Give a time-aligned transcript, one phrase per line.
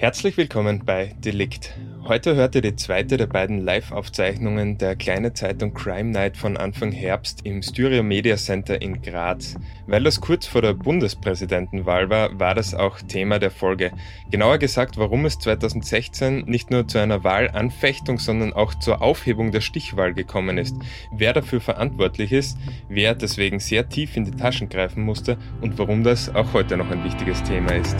[0.00, 1.76] Herzlich willkommen bei Delikt.
[2.04, 6.90] Heute hört ihr die zweite der beiden Live-Aufzeichnungen der kleine Zeitung Crime Night von Anfang
[6.90, 9.56] Herbst im Styria Media Center in Graz.
[9.86, 13.92] Weil das kurz vor der Bundespräsidentenwahl war, war das auch Thema der Folge.
[14.30, 19.60] Genauer gesagt, warum es 2016 nicht nur zu einer Wahlanfechtung, sondern auch zur Aufhebung der
[19.60, 20.76] Stichwahl gekommen ist,
[21.12, 22.56] wer dafür verantwortlich ist,
[22.88, 26.90] wer deswegen sehr tief in die Taschen greifen musste und warum das auch heute noch
[26.90, 27.98] ein wichtiges Thema ist.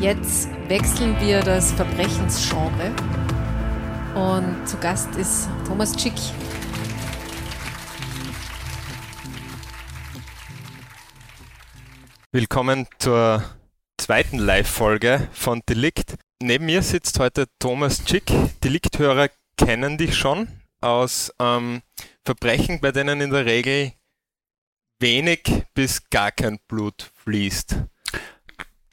[0.00, 2.94] Jetzt wechseln wir das Verbrechensgenre
[4.14, 6.14] und zu Gast ist Thomas Schick.
[12.30, 13.42] Willkommen zur
[13.96, 16.14] zweiten Live-Folge von Delikt.
[16.40, 18.30] Neben mir sitzt heute Thomas Schick.
[18.62, 20.46] Delikthörer kennen dich schon
[20.80, 21.82] aus ähm,
[22.24, 23.94] Verbrechen, bei denen in der Regel
[25.00, 25.40] wenig
[25.74, 27.78] bis gar kein Blut fließt.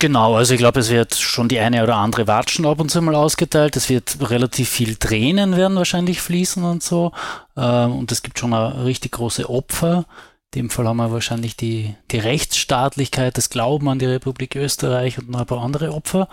[0.05, 3.01] Genau, also ich glaube, es wird schon die eine oder andere Watschen ab und zu
[3.01, 3.75] mal ausgeteilt.
[3.75, 7.11] Es wird relativ viel Tränen werden wahrscheinlich fließen und so.
[7.57, 10.05] Ähm, und es gibt schon richtig große Opfer.
[10.53, 15.17] In dem Fall haben wir wahrscheinlich die, die Rechtsstaatlichkeit, das Glauben an die Republik Österreich
[15.17, 16.29] und noch ein paar andere Opfer.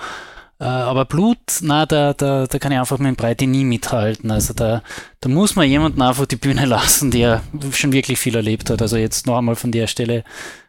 [0.61, 4.31] Äh, aber Blut, na, da, da, da kann ich einfach mit dem Breite nie mithalten.
[4.31, 4.83] Also da,
[5.21, 7.41] da muss man jemanden einfach die Bühne lassen, der
[7.73, 8.83] schon wirklich viel erlebt hat.
[8.83, 10.25] Also jetzt noch einmal von der Stelle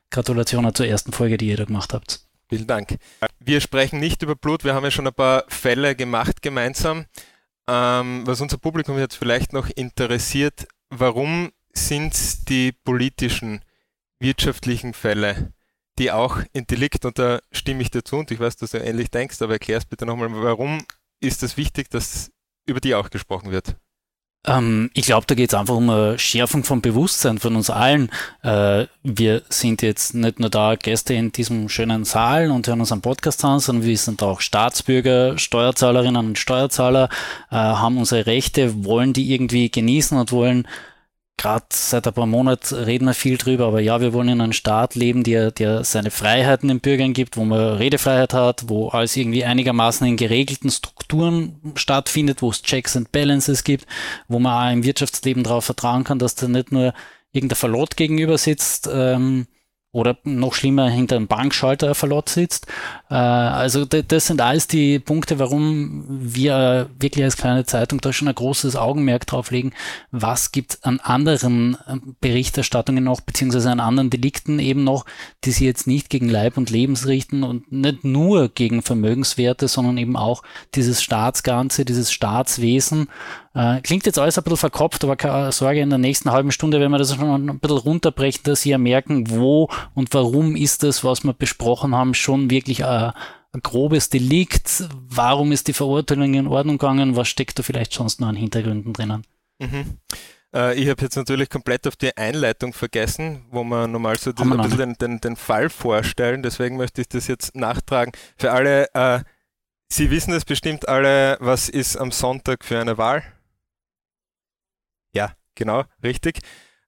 [0.09, 2.22] Gratulation zur ersten Folge, die ihr da gemacht habt.
[2.54, 2.98] Vielen Dank.
[3.40, 7.06] Wir sprechen nicht über Blut, wir haben ja schon ein paar Fälle gemacht gemeinsam.
[7.68, 13.62] Ähm, was unser Publikum jetzt vielleicht noch interessiert, warum sind es die politischen,
[14.20, 15.52] wirtschaftlichen Fälle,
[15.98, 18.78] die auch in Delikt, und da stimme ich dir zu, und ich weiß, dass du
[18.78, 20.86] ähnlich denkst, aber erklär es bitte nochmal, warum
[21.20, 22.30] ist es wichtig, dass
[22.68, 23.78] über die auch gesprochen wird?
[24.46, 28.12] Ähm, ich glaube, da geht es einfach um eine Schärfung vom Bewusstsein von uns allen.
[28.42, 32.92] Äh, wir sind jetzt nicht nur da Gäste in diesem schönen Saal und hören uns
[32.92, 37.09] einen Podcast an, sondern wir sind auch Staatsbürger, Steuerzahlerinnen und Steuerzahler,
[37.52, 40.68] äh, haben unsere Rechte, wollen die irgendwie genießen und wollen
[41.38, 44.54] gerade seit ein paar Monaten reden wir viel drüber, aber ja, wir wollen in einem
[44.54, 49.16] Staat leben, der, der seine Freiheiten den Bürgern gibt, wo man Redefreiheit hat, wo alles
[49.18, 53.86] irgendwie einigermaßen in geregelten Strukturen stattfindet, wo es Checks and Balances gibt,
[54.28, 56.94] wo man auch im Wirtschaftsleben darauf vertrauen kann, dass da nicht nur
[57.32, 59.48] irgendein Verlot gegenüber sitzt, ähm,
[59.94, 62.66] oder noch schlimmer hinter einem Bankschalter verlot sitzt.
[63.09, 68.28] Äh, also das sind alles die Punkte, warum wir wirklich als kleine Zeitung da schon
[68.28, 69.72] ein großes Augenmerk drauf legen,
[70.12, 75.06] was gibt an anderen ähm, Berichterstattungen noch, beziehungsweise an anderen Delikten eben noch,
[75.44, 80.00] die sich jetzt nicht gegen Leib und Lebens richten und nicht nur gegen Vermögenswerte, sondern
[80.00, 80.42] eben auch
[80.74, 83.08] dieses Staatsganze, dieses Staatswesen
[83.56, 86.80] äh, klingt jetzt alles ein bisschen verkopft, aber keine Sorge, in der nächsten halben Stunde
[86.80, 90.84] werden wir das schon ein bisschen runterbrechen, dass Sie ja merken, wo und warum ist
[90.84, 93.14] das, was wir besprochen haben, schon wirklich ein,
[93.52, 94.84] ein grobes Delikt.
[95.08, 97.16] Warum ist die Verurteilung in Ordnung gegangen?
[97.16, 99.24] Was steckt da vielleicht sonst noch an Hintergründen drinnen?
[99.60, 100.00] Mhm.
[100.54, 104.58] Äh, ich habe jetzt natürlich komplett auf die Einleitung vergessen, wo wir normal so ein
[104.58, 106.44] bisschen den, den, den, Fall vorstellen.
[106.44, 108.12] Deswegen möchte ich das jetzt nachtragen.
[108.38, 109.20] Für alle, äh,
[109.90, 113.24] Sie wissen es bestimmt alle, was ist am Sonntag für eine Wahl?
[115.14, 116.40] Ja, genau, richtig.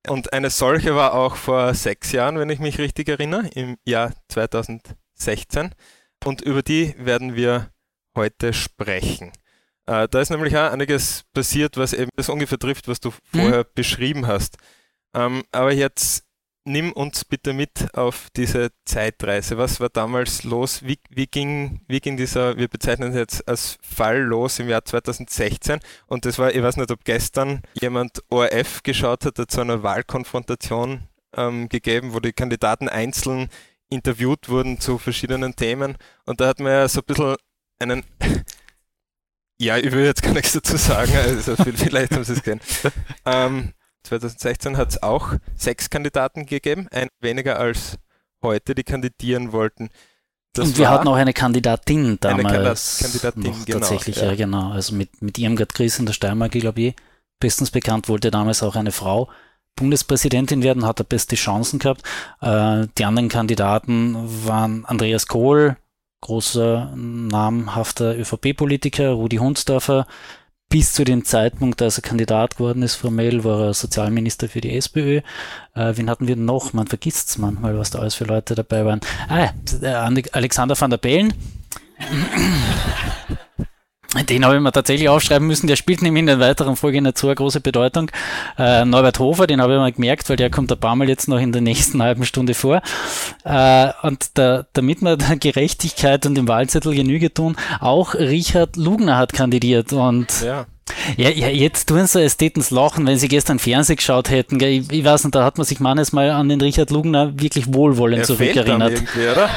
[0.07, 4.13] Und eine solche war auch vor sechs Jahren, wenn ich mich richtig erinnere, im Jahr
[4.29, 5.71] 2016.
[6.23, 7.71] Und über die werden wir
[8.15, 9.31] heute sprechen.
[9.85, 13.59] Äh, da ist nämlich auch einiges passiert, was eben das ungefähr trifft, was du vorher
[13.59, 13.65] hm.
[13.75, 14.57] beschrieben hast.
[15.13, 16.25] Ähm, aber jetzt
[16.65, 19.57] nimm uns bitte mit auf diese Zeitreise.
[19.57, 20.83] Was war damals los?
[20.83, 24.83] Wie, wie, ging, wie ging dieser, wir bezeichnen es jetzt als Fall los im Jahr
[24.83, 25.79] 2016?
[26.07, 29.83] Und das war, ich weiß nicht, ob gestern jemand ORF geschaut hat, hat so eine
[29.83, 33.49] Wahlkonfrontation ähm, gegeben, wo die Kandidaten einzeln
[33.89, 35.97] interviewt wurden zu verschiedenen Themen.
[36.25, 37.35] Und da hat man ja so ein bisschen
[37.79, 38.03] einen
[39.59, 42.59] ja, ich will jetzt gar nichts dazu sagen, also vielleicht haben Sie es gesehen.
[43.25, 43.73] Ähm,
[44.05, 47.97] 2016 hat es auch sechs Kandidaten gegeben, ein weniger als
[48.41, 49.89] heute, die kandidieren wollten.
[50.53, 53.03] Das und wir hatten auch eine Kandidatin damals.
[53.03, 53.79] Eine Kandidatin, genau.
[53.79, 54.27] Tatsächlich, ja.
[54.27, 54.35] ja.
[54.35, 54.71] genau.
[54.71, 56.95] Also mit, mit Irmgard Chris in der Steiermark, glaube ich,
[57.39, 59.29] bestens bekannt, wollte damals auch eine Frau
[59.75, 62.03] Bundespräsidentin werden, hat er beste Chancen gehabt.
[62.41, 64.15] Äh, die anderen Kandidaten
[64.47, 65.75] waren Andreas Kohl,
[66.21, 70.07] großer, namhafter ÖVP-Politiker, Rudi Hundsdorfer,
[70.69, 74.75] bis zu dem Zeitpunkt, als er Kandidat geworden ist, formell war er Sozialminister für die
[74.75, 75.21] SPÖ.
[75.73, 76.73] Äh, wen hatten wir noch?
[76.73, 79.01] Man vergisst es manchmal, was da alles für Leute dabei waren.
[79.29, 79.51] Ah,
[80.31, 81.33] Alexander van der Bellen.
[84.23, 85.67] Den habe ich mir tatsächlich aufschreiben müssen.
[85.67, 88.09] Der spielt nämlich in der weiteren Folge nicht so große Bedeutung.
[88.57, 91.27] Äh, Norbert Hofer, den habe ich mal gemerkt, weil der kommt ein paar Mal jetzt
[91.27, 92.81] noch in der nächsten halben Stunde vor.
[93.43, 99.17] Äh, und da, damit wir der Gerechtigkeit und dem Wahlzettel Genüge tun, auch Richard Lugner
[99.17, 99.91] hat kandidiert.
[99.93, 100.65] Und Ja.
[101.17, 104.61] Ja, ja, jetzt tun sie Ästhetens lachen, wenn sie gestern Fernsehen geschaut hätten.
[104.61, 107.73] Ich, ich weiß nicht, da hat man sich manches Mal an den Richard Lugner wirklich
[107.73, 108.91] wohlwollend Er zurückerinnert.
[108.91, 109.49] irgendwie, oder?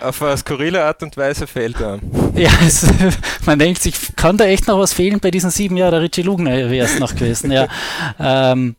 [0.00, 2.00] Auf eine skurrile Art und Weise fehlt er.
[2.34, 2.86] Ja, es,
[3.46, 5.92] man denkt sich, kann da echt noch was fehlen bei diesen sieben Jahren?
[5.92, 7.68] Der Richie Lugner wäre es noch gewesen, ja.
[8.18, 8.76] Ähm,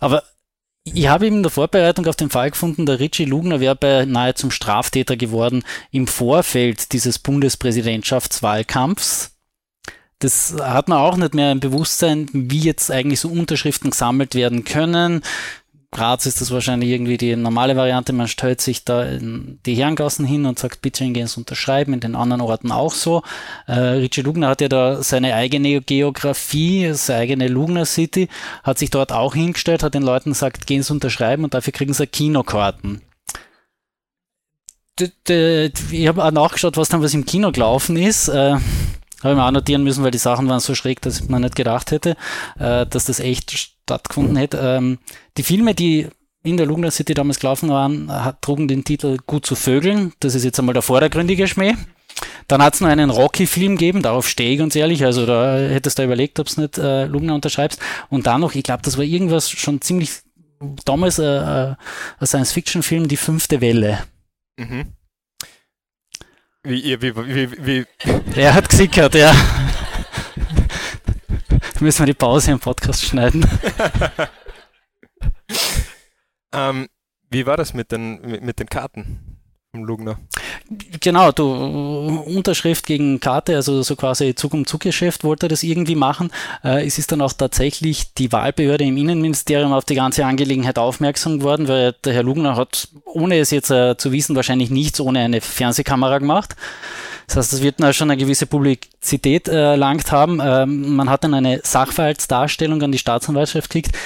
[0.00, 0.22] aber
[0.84, 4.34] ich habe eben in der Vorbereitung auf den Fall gefunden, der Richie Lugner wäre beinahe
[4.34, 9.35] zum Straftäter geworden im Vorfeld dieses Bundespräsidentschaftswahlkampfs.
[10.18, 14.64] Das hat man auch nicht mehr im Bewusstsein, wie jetzt eigentlich so Unterschriften gesammelt werden
[14.64, 15.22] können.
[15.92, 18.12] Graz ist das wahrscheinlich irgendwie die normale Variante.
[18.12, 22.00] Man stellt sich da in die Herrengassen hin und sagt, bitte gehen Sie unterschreiben, in
[22.00, 23.22] den anderen Orten auch so.
[23.66, 28.28] Äh, Richie Lugner hat ja da seine eigene Geografie, seine eigene Lugner City,
[28.62, 31.94] hat sich dort auch hingestellt, hat den Leuten gesagt, gehen Sie unterschreiben und dafür kriegen
[31.94, 33.00] Sie Kinokarten.
[34.98, 38.28] Ich habe auch nachgeschaut, was dann was im Kino gelaufen ist.
[38.28, 38.56] Äh,
[39.26, 41.56] habe ich mir auch notieren müssen, weil die Sachen waren so schräg, dass mir nicht
[41.56, 42.16] gedacht hätte,
[42.58, 44.58] äh, dass das echt stattgefunden hätte.
[44.62, 44.98] Ähm,
[45.36, 46.08] die Filme, die
[46.42, 50.12] in der Lugner City damals gelaufen waren, hat, trugen den Titel Gut zu Vögeln.
[50.20, 51.74] Das ist jetzt einmal der vordergründige Schmäh.
[52.48, 55.04] Dann hat es noch einen Rocky-Film gegeben, darauf stehe ich ganz ehrlich.
[55.04, 57.80] Also da hättest du überlegt, ob es nicht äh, Lugner unterschreibst.
[58.08, 60.10] Und dann noch, ich glaube, das war irgendwas schon ziemlich
[60.84, 61.74] damals äh, äh,
[62.20, 63.98] ein Science-Fiction-Film, Die fünfte Welle.
[64.56, 64.92] Mhm.
[66.66, 67.86] Wie, ihr- wie, wie, wie,
[68.34, 69.32] Er hat gesickert, ja.
[71.78, 73.46] Müssen wir die Pause im Podcast schneiden.
[76.52, 76.88] ähm,
[77.30, 79.38] wie war das mit den, mit, den Karten
[79.70, 80.18] vom Lugner?
[81.00, 81.44] Genau, du,
[82.26, 86.32] Unterschrift gegen Karte, also so quasi Zug um Zug Geschäft wollte das irgendwie machen.
[86.64, 91.38] Äh, es ist dann auch tatsächlich die Wahlbehörde im Innenministerium auf die ganze Angelegenheit aufmerksam
[91.38, 95.20] geworden, weil der Herr Lugner hat, ohne es jetzt äh, zu wissen, wahrscheinlich nichts ohne
[95.20, 96.56] eine Fernsehkamera gemacht.
[97.28, 100.40] Das heißt, das wird dann schon eine gewisse Publizität äh, erlangt haben.
[100.42, 103.96] Ähm, man hat dann eine Sachverhaltsdarstellung an die Staatsanwaltschaft gekriegt.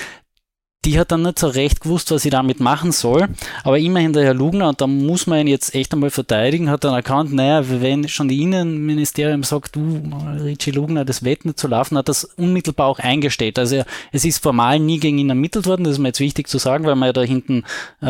[0.87, 3.29] Die hat dann nicht so recht gewusst, was sie damit machen soll.
[3.65, 6.85] Aber immerhin der Herr Lugner, und da muss man ihn jetzt echt einmal verteidigen, hat
[6.85, 10.00] dann erkannt, naja, wenn schon die Innenministerium sagt, du,
[10.43, 13.59] Richie Lugner, das wird nicht zu laufen, hat das unmittelbar auch eingestellt.
[13.59, 16.56] Also es ist formal nie gegen ihn ermittelt worden, das ist mir jetzt wichtig zu
[16.56, 17.65] sagen, weil wir ja da hinten
[18.00, 18.06] äh,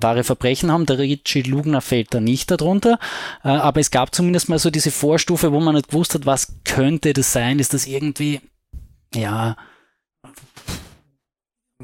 [0.00, 0.86] wahre Verbrechen haben.
[0.86, 2.98] Der Richie Lugner fällt da nicht darunter.
[3.44, 6.54] Äh, aber es gab zumindest mal so diese Vorstufe, wo man nicht gewusst hat, was
[6.64, 7.58] könnte das sein?
[7.58, 8.40] Ist das irgendwie,
[9.14, 9.56] ja,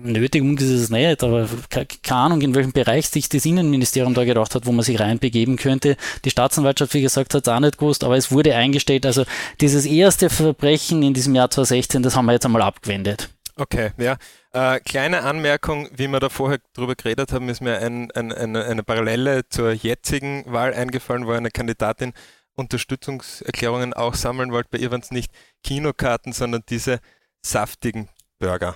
[0.02, 4.24] Nötigung ist es nicht, aber ke- keine Ahnung, in welchem Bereich sich das Innenministerium da
[4.24, 5.96] gedacht hat, wo man sich reinbegeben könnte.
[6.24, 9.06] Die Staatsanwaltschaft, wie gesagt, hat es auch nicht gewusst, aber es wurde eingestellt.
[9.06, 9.24] Also
[9.60, 13.30] dieses erste Verbrechen in diesem Jahr 2016, das haben wir jetzt einmal abgewendet.
[13.56, 14.16] Okay, ja.
[14.52, 18.64] Äh, kleine Anmerkung, wie wir da vorher drüber geredet haben, ist mir ein, ein, eine,
[18.64, 22.12] eine Parallele zur jetzigen Wahl eingefallen, wo eine Kandidatin
[22.56, 24.68] Unterstützungserklärungen auch sammeln wollte.
[24.72, 25.30] Bei ihr waren es nicht
[25.62, 27.00] Kinokarten, sondern diese
[27.42, 28.08] saftigen
[28.38, 28.74] Burger.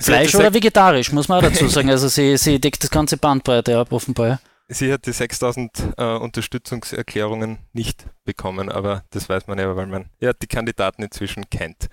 [0.00, 1.90] Fleisch oder vegetarisch, muss man auch dazu sagen.
[1.90, 4.40] Also sie, sie deckt das ganze Bandbreite ab, offenbar.
[4.68, 10.06] Sie hat die 6000 äh, Unterstützungserklärungen nicht bekommen, aber das weiß man ja, weil man
[10.20, 11.88] ja die Kandidaten inzwischen kennt.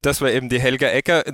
[0.00, 1.24] Das war eben die Helga Egger.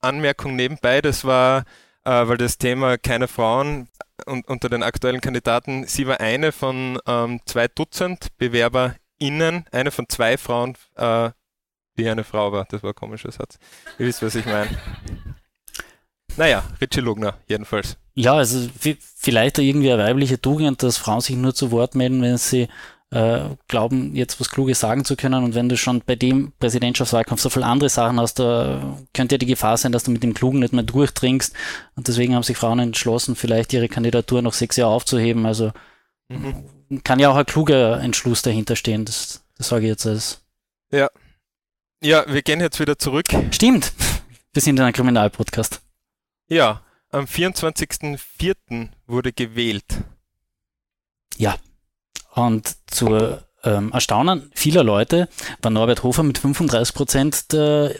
[0.00, 1.64] Anmerkung nebenbei, das war,
[2.04, 3.88] äh, weil das Thema keine Frauen
[4.26, 10.08] un unter den aktuellen Kandidaten, sie war eine von ähm, zwei Dutzend BewerberInnen, eine von
[10.08, 11.30] zwei Frauen, äh,
[11.98, 12.66] die eine Frau war.
[12.70, 13.58] Das war ein komischer Satz.
[13.98, 14.68] Ihr wisst, was ich meine.
[16.36, 17.96] Naja, Richie Lugner, jedenfalls.
[18.14, 22.22] Ja, also vi- vielleicht irgendwie eine weibliche Tugend, dass Frauen sich nur zu Wort melden,
[22.22, 22.68] wenn sie
[23.10, 25.44] äh, glauben, jetzt was Kluges sagen zu können.
[25.44, 29.38] Und wenn du schon bei dem Präsidentschaftswahlkampf so viele andere Sachen hast, da könnte ja
[29.38, 31.54] die Gefahr sein, dass du mit dem Klugen nicht mehr durchdringst.
[31.94, 35.46] Und deswegen haben sich Frauen entschlossen, vielleicht ihre Kandidatur noch sechs Jahre aufzuheben.
[35.46, 35.72] Also
[36.28, 37.02] Mhm.
[37.04, 39.04] kann ja auch ein kluger Entschluss dahinter stehen.
[39.04, 40.40] Das, das sage ich jetzt als.
[42.02, 43.26] Ja, wir gehen jetzt wieder zurück.
[43.52, 43.92] Stimmt.
[44.52, 45.80] Wir sind in einem Kriminalpodcast.
[46.48, 48.88] Ja, am 24.04.
[49.06, 50.04] wurde gewählt.
[52.34, 55.28] Und zur ähm, Erstaunen vieler Leute
[55.62, 57.94] war Norbert Hofer mit 35 Prozent der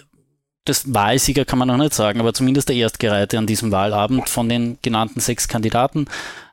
[0.66, 4.48] des Wahlsieger kann man noch nicht sagen, aber zumindest der Erstgereihte an diesem Wahlabend von
[4.48, 6.06] den genannten sechs Kandidaten.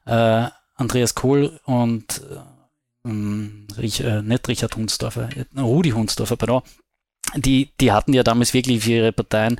[0.05, 6.61] Äh, Andreas Kohl und äh, ähm, Rich, äh, nicht Richard Hunsdorfer, äh, Rudi Hunsdorfer, pardon.
[7.35, 9.59] Die, die hatten ja damals wirklich für ihre Parteien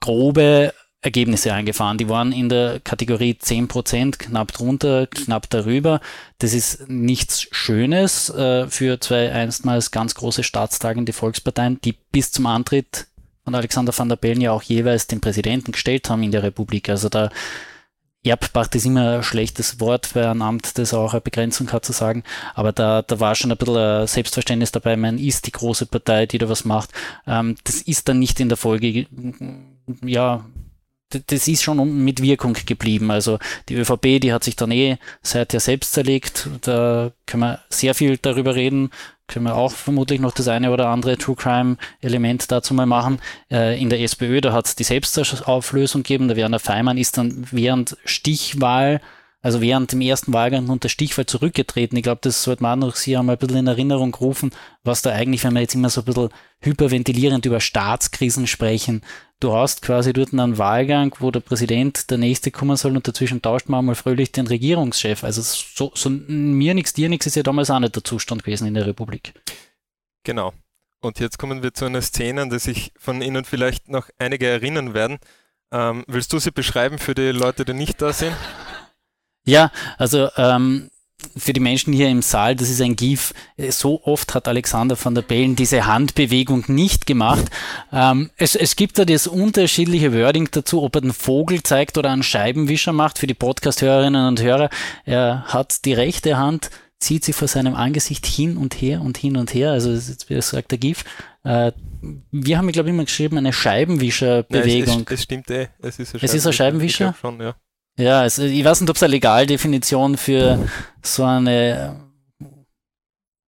[0.00, 1.96] grobe Ergebnisse eingefahren.
[1.96, 6.00] Die waren in der Kategorie 10%, knapp drunter, knapp darüber.
[6.38, 12.46] Das ist nichts Schönes äh, für zwei einstmals ganz große staatstragende Volksparteien, die bis zum
[12.46, 13.06] Antritt
[13.44, 16.88] von Alexander van der Bellen ja auch jeweils den Präsidenten gestellt haben in der Republik.
[16.88, 17.30] Also da
[18.24, 21.92] Erbpacht ist immer ein schlechtes Wort bei einem Amt, das auch eine Begrenzung hat zu
[21.92, 22.24] sagen.
[22.54, 24.96] Aber da, da war schon ein bisschen ein Selbstverständnis dabei.
[24.96, 26.90] Man ist die große Partei, die da was macht.
[27.26, 29.06] Ähm, das ist dann nicht in der Folge,
[30.04, 30.44] ja,
[31.10, 33.10] das ist schon mit Wirkung geblieben.
[33.10, 33.38] Also
[33.68, 36.48] die ÖVP, die hat sich dann eh seither selbst zerlegt.
[36.62, 38.90] Da können wir sehr viel darüber reden.
[39.26, 43.20] Können wir auch vermutlich noch das eine oder andere True Crime Element dazu mal machen.
[43.50, 46.28] Äh, in der SPÖ, da hat es die Selbstauflösung gegeben.
[46.28, 49.00] Der Werner Feimann ist dann während Stichwahl
[49.48, 51.96] also während dem ersten Wahlgang unter Stichwahl zurückgetreten.
[51.96, 54.50] Ich glaube, das sollte man auch noch Sie einmal ein bisschen in Erinnerung rufen,
[54.84, 56.28] was da eigentlich, wenn wir jetzt immer so ein bisschen
[56.60, 59.00] hyperventilierend über Staatskrisen sprechen,
[59.40, 63.40] du hast quasi dort einen Wahlgang, wo der Präsident der nächste kommen soll und dazwischen
[63.40, 65.24] tauscht man mal fröhlich den Regierungschef.
[65.24, 68.68] Also so, so mir nichts, dir nichts ist ja damals auch nicht der Zustand gewesen
[68.68, 69.32] in der Republik.
[70.24, 70.52] Genau.
[71.00, 74.46] Und jetzt kommen wir zu einer Szene, an die sich von Ihnen vielleicht noch einige
[74.46, 75.18] erinnern werden.
[75.72, 78.36] Ähm, willst du sie beschreiben für die Leute, die nicht da sind?
[79.48, 80.90] Ja, also ähm,
[81.36, 83.32] für die Menschen hier im Saal, das ist ein GIF.
[83.70, 87.46] So oft hat Alexander van der Bellen diese Handbewegung nicht gemacht.
[87.92, 92.10] Ähm, es, es gibt da das unterschiedliche Wording dazu, ob er einen Vogel zeigt oder
[92.10, 94.68] einen Scheibenwischer macht für die Podcast-Hörerinnen und Hörer.
[95.04, 99.36] Er hat die rechte Hand, zieht sie vor seinem Angesicht hin und her und hin
[99.36, 99.72] und her.
[99.72, 99.90] Also,
[100.28, 101.04] wie sagt der GIF.
[101.42, 101.72] Äh,
[102.30, 104.98] wir haben, glaube ich, immer geschrieben, eine Scheibenwischerbewegung.
[104.98, 105.68] Ja, es, es, es, stimmt eh.
[105.80, 106.24] Es ist ein Scheibenwischer.
[106.24, 107.14] Es ist ein Scheibenwischer?
[107.20, 107.54] Schon, ja.
[107.98, 110.68] Ja, also ich weiß nicht, ob es eine Legaldefinition für
[111.02, 111.96] so eine,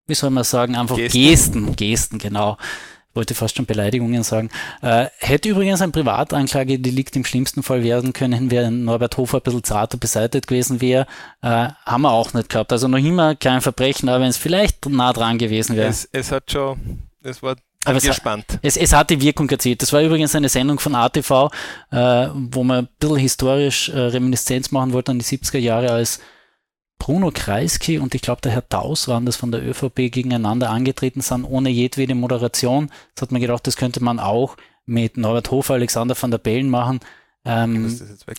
[0.07, 2.59] wie soll man sagen, einfach Gesten, Gesten, Gesten genau.
[3.11, 4.51] Ich wollte fast schon Beleidigungen sagen.
[4.83, 9.65] Äh, hätte übrigens ein Privatanklagedelikt im schlimmsten Fall werden können, wenn Norbert Hofer ein bisschen
[9.65, 11.07] zarter beseitigt gewesen wäre.
[11.43, 12.73] Äh, haben wir auch nicht gehabt.
[12.73, 15.89] Also noch immer kein Verbrechen, aber wenn es vielleicht nah dran gewesen wäre.
[15.89, 18.59] Es, es hat schon, es war aber es, gespannt.
[18.63, 19.81] Es, es hat die Wirkung erzielt.
[19.83, 21.51] Das war übrigens eine Sendung von ATV,
[21.91, 26.21] äh, wo man ein bisschen historisch äh, Reminiszenz machen wollte an die 70er Jahre, als
[26.99, 31.23] Bruno Kreisky und ich glaube der Herr Taus waren das von der ÖVP gegeneinander angetreten
[31.23, 32.91] sind, ohne jedwede Moderation.
[33.15, 36.69] Das hat man gedacht, das könnte man auch mit Norbert Hofer, Alexander van der Bellen
[36.69, 37.01] machen.
[37.47, 37.99] Ähm,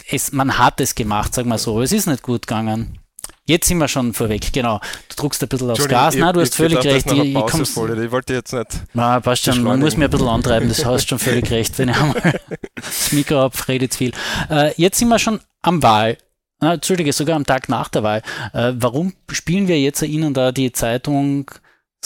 [0.10, 1.82] es, man hat es gemacht, sag mal so.
[1.82, 3.00] Es ist nicht gut gegangen.
[3.46, 4.80] Jetzt sind wir schon vorweg, genau.
[5.10, 6.16] Du druckst ein bisschen aufs Gas.
[6.16, 7.12] Nein, du hast völlig recht.
[7.12, 8.68] Ich, ich, kommst, ich wollte jetzt nicht.
[8.94, 9.64] Na, passt schon.
[9.64, 11.78] Man muss mir ein bisschen antreiben, das hast schon völlig recht.
[11.80, 12.40] Wenn ich einmal
[12.76, 14.12] das Mikro habe, rede zu viel.
[14.50, 16.18] Äh, jetzt sind wir schon am Wahl.
[16.60, 18.22] Na, Entschuldige, sogar am Tag nach der Wahl.
[18.54, 21.50] Äh, warum spielen wir jetzt Ihnen da die Zeitung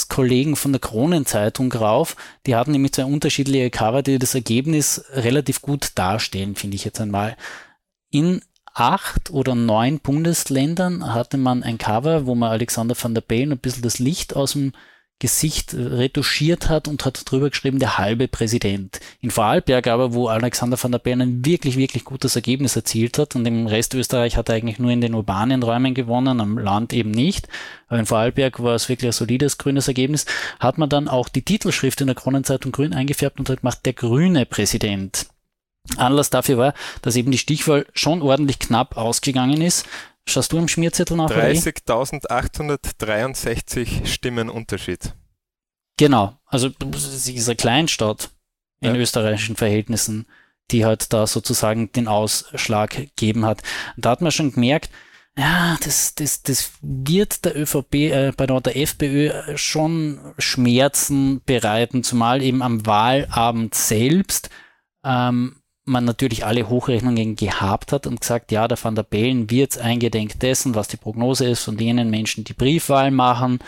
[0.09, 2.15] Kollegen von der Kronenzeitung rauf.
[2.45, 6.99] Die hatten nämlich zwei unterschiedliche Cover, die das Ergebnis relativ gut darstellen, finde ich jetzt
[6.99, 7.37] einmal.
[8.11, 8.41] In
[8.75, 13.57] acht oder neun Bundesländern hatte man ein Cover, wo man Alexander van der Bellen ein
[13.57, 14.73] bisschen das Licht aus dem
[15.19, 18.99] Gesicht retuschiert hat und hat drüber geschrieben, der halbe Präsident.
[19.21, 23.33] In Vorarlberg aber, wo Alexander van der Bellen ein wirklich, wirklich gutes Ergebnis erzielt hat
[23.33, 26.91] und im Rest Österreich hat er eigentlich nur in den urbanen Räumen gewonnen, am Land
[26.91, 27.47] eben nicht.
[27.87, 30.25] Aber in Vorarlberg war es wirklich ein solides grünes Ergebnis,
[30.59, 33.93] hat man dann auch die Titelschrift in der Kronenzeitung grün eingefärbt und hat gemacht, der
[33.93, 35.27] grüne Präsident.
[35.97, 39.85] Anlass dafür war, dass eben die Stichwahl schon ordentlich knapp ausgegangen ist.
[40.27, 41.29] Schaust du im Schmierzettel nach?
[41.29, 45.13] 30.863 Stimmen Unterschied.
[45.97, 48.31] Genau, also es ist eine Kleinstadt
[48.81, 49.01] in ja.
[49.01, 50.25] österreichischen Verhältnissen,
[50.71, 53.61] die halt da sozusagen den Ausschlag gegeben hat.
[53.97, 54.89] Da hat man schon gemerkt,
[55.37, 62.03] ja, das, das, das wird der ÖVP, äh, bei der, der FPÖ schon Schmerzen bereiten,
[62.03, 64.49] zumal eben am Wahlabend selbst
[65.03, 69.77] ähm, man natürlich alle Hochrechnungen gehabt hat und gesagt, ja, der Van der Bellen wird
[69.77, 73.59] eingedenk dessen, was die Prognose ist von jenen Menschen, die Briefwahl machen,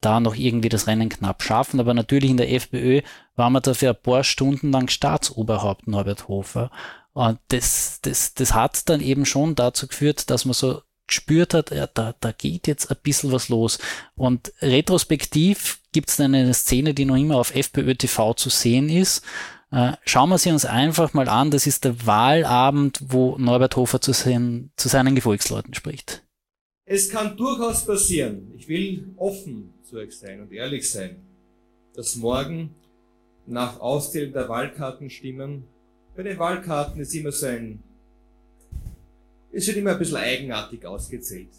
[0.00, 1.78] da noch irgendwie das Rennen knapp schaffen.
[1.78, 3.02] Aber natürlich in der FPÖ
[3.34, 6.70] war man dafür ein paar Stunden lang Staatsoberhaupt Norbert Hofer.
[7.12, 11.70] Und das, das, das hat dann eben schon dazu geführt, dass man so gespürt hat,
[11.70, 13.78] ja, da, da geht jetzt ein bisschen was los.
[14.16, 19.22] Und retrospektiv gibt es eine Szene, die noch immer auf FPÖ TV zu sehen ist,
[20.04, 21.50] schauen wir sie uns einfach mal an.
[21.50, 26.24] Das ist der Wahlabend, wo Norbert Hofer zu, seinen, zu seinen Gefolgsleuten spricht.
[26.84, 31.16] Es kann durchaus passieren, ich will offen zu euch sein und ehrlich sein,
[31.94, 32.74] dass morgen
[33.46, 35.64] nach Auszählen der Wahlkartenstimmen,
[36.14, 37.82] bei den Wahlkarten ist immer so ein,
[39.52, 41.50] es wird immer ein bisschen eigenartig ausgezählt,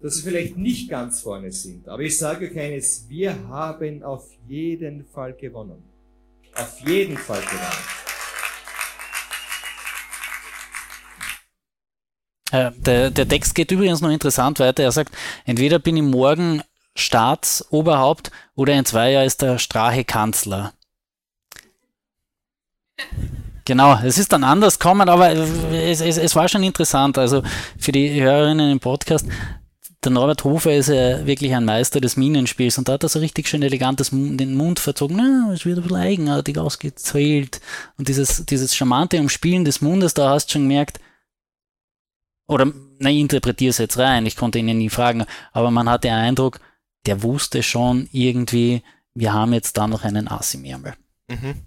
[0.00, 1.86] dass sie vielleicht nicht ganz vorne sind.
[1.88, 5.82] Aber ich sage euch eines, wir haben auf jeden Fall gewonnen.
[6.58, 7.98] Auf jeden Fall gewonnen.
[12.50, 14.82] Äh, der, der Text geht übrigens noch interessant weiter.
[14.82, 16.62] Er sagt, entweder bin ich morgen
[16.96, 20.72] Staatsoberhaupt oder in zwei Jahren ist der Strache Kanzler.
[23.64, 27.18] Genau, es ist dann anders kommen, aber es, es, es war schon interessant.
[27.18, 27.42] Also
[27.78, 29.26] für die Hörerinnen im Podcast,
[30.08, 33.18] der Norbert Hofer ist ja wirklich ein Meister des Minenspiels und da hat er so
[33.18, 35.50] richtig schön elegant den Mund verzogen.
[35.52, 37.60] Es wird ein bisschen eigenartig ausgezählt.
[37.98, 41.00] Und dieses, dieses charmante Umspielen des Mundes, da hast du schon gemerkt,
[42.46, 45.90] oder, na, ich interpretiere es jetzt rein, ich konnte ihn ja nie fragen, aber man
[45.90, 46.60] hat den Eindruck,
[47.04, 50.94] der wusste schon irgendwie, wir haben jetzt da noch einen Ass im Ärmel.
[51.28, 51.66] Mhm.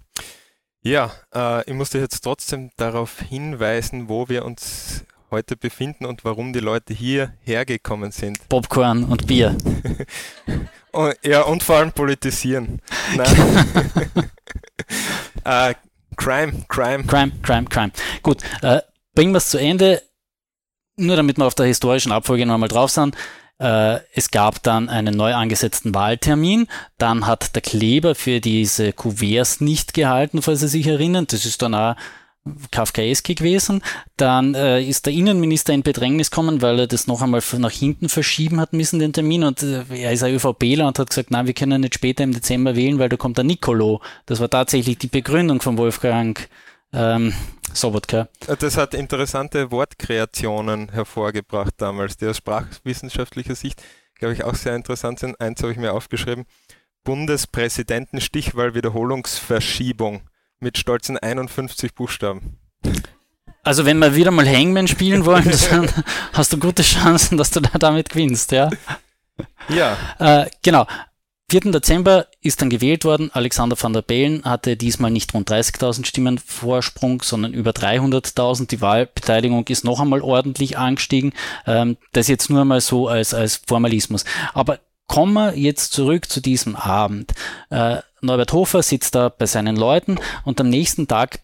[0.82, 6.52] Ja, äh, ich musste jetzt trotzdem darauf hinweisen, wo wir uns heute befinden und warum
[6.52, 8.48] die Leute hierher gekommen sind.
[8.48, 9.56] Popcorn und Bier.
[10.92, 12.80] und, ja, und vor allem politisieren.
[15.44, 15.74] äh,
[16.16, 17.04] Crime, Crime.
[17.04, 17.92] Crime, Crime, Crime.
[18.22, 18.80] Gut, äh,
[19.14, 20.02] bringen wir es zu Ende.
[20.96, 23.16] Nur damit wir auf der historischen Abfolge nochmal drauf sind.
[23.58, 26.66] Äh, es gab dann einen neu angesetzten Wahltermin.
[26.98, 31.26] Dann hat der Kleber für diese Kuverts nicht gehalten, falls Sie sich erinnern.
[31.28, 31.96] Das ist dann auch
[32.70, 33.82] Kafkaeski gewesen.
[34.16, 38.08] Dann äh, ist der Innenminister in Bedrängnis gekommen, weil er das noch einmal nach hinten
[38.08, 39.44] verschieben hat müssen, den Termin.
[39.44, 42.32] Und äh, er ist ein ÖVPler und hat gesagt, nein, wir können nicht später im
[42.32, 44.00] Dezember wählen, weil da kommt der Nicolo.
[44.26, 46.48] Das war tatsächlich die Begründung von Wolfgang
[46.92, 47.32] ähm,
[47.72, 48.28] Sobotka.
[48.58, 53.82] Das hat interessante Wortkreationen hervorgebracht damals, die aus sprachwissenschaftlicher Sicht,
[54.18, 55.40] glaube ich, auch sehr interessant sind.
[55.40, 56.44] Eins habe ich mir aufgeschrieben.
[57.04, 60.22] Bundespräsidenten Stichwahl-Wiederholungsverschiebung
[60.62, 62.58] mit stolzen 51 Buchstaben.
[63.64, 65.88] Also wenn wir wieder mal Hangman spielen wollen, dann
[66.32, 68.70] hast du gute Chancen, dass du da damit gewinnst, ja?
[69.68, 69.96] Ja.
[70.18, 70.86] Äh, genau.
[71.50, 71.70] 4.
[71.70, 73.30] Dezember ist dann gewählt worden.
[73.34, 78.68] Alexander van der Bellen hatte diesmal nicht rund 30.000 Stimmen Vorsprung, sondern über 300.000.
[78.68, 81.34] Die Wahlbeteiligung ist noch einmal ordentlich angestiegen.
[81.66, 84.24] Ähm, das jetzt nur einmal so als, als Formalismus.
[84.54, 87.32] Aber kommen wir jetzt zurück zu diesem Abend.
[87.70, 91.40] Äh, Norbert Hofer sitzt da bei seinen Leuten und am nächsten Tag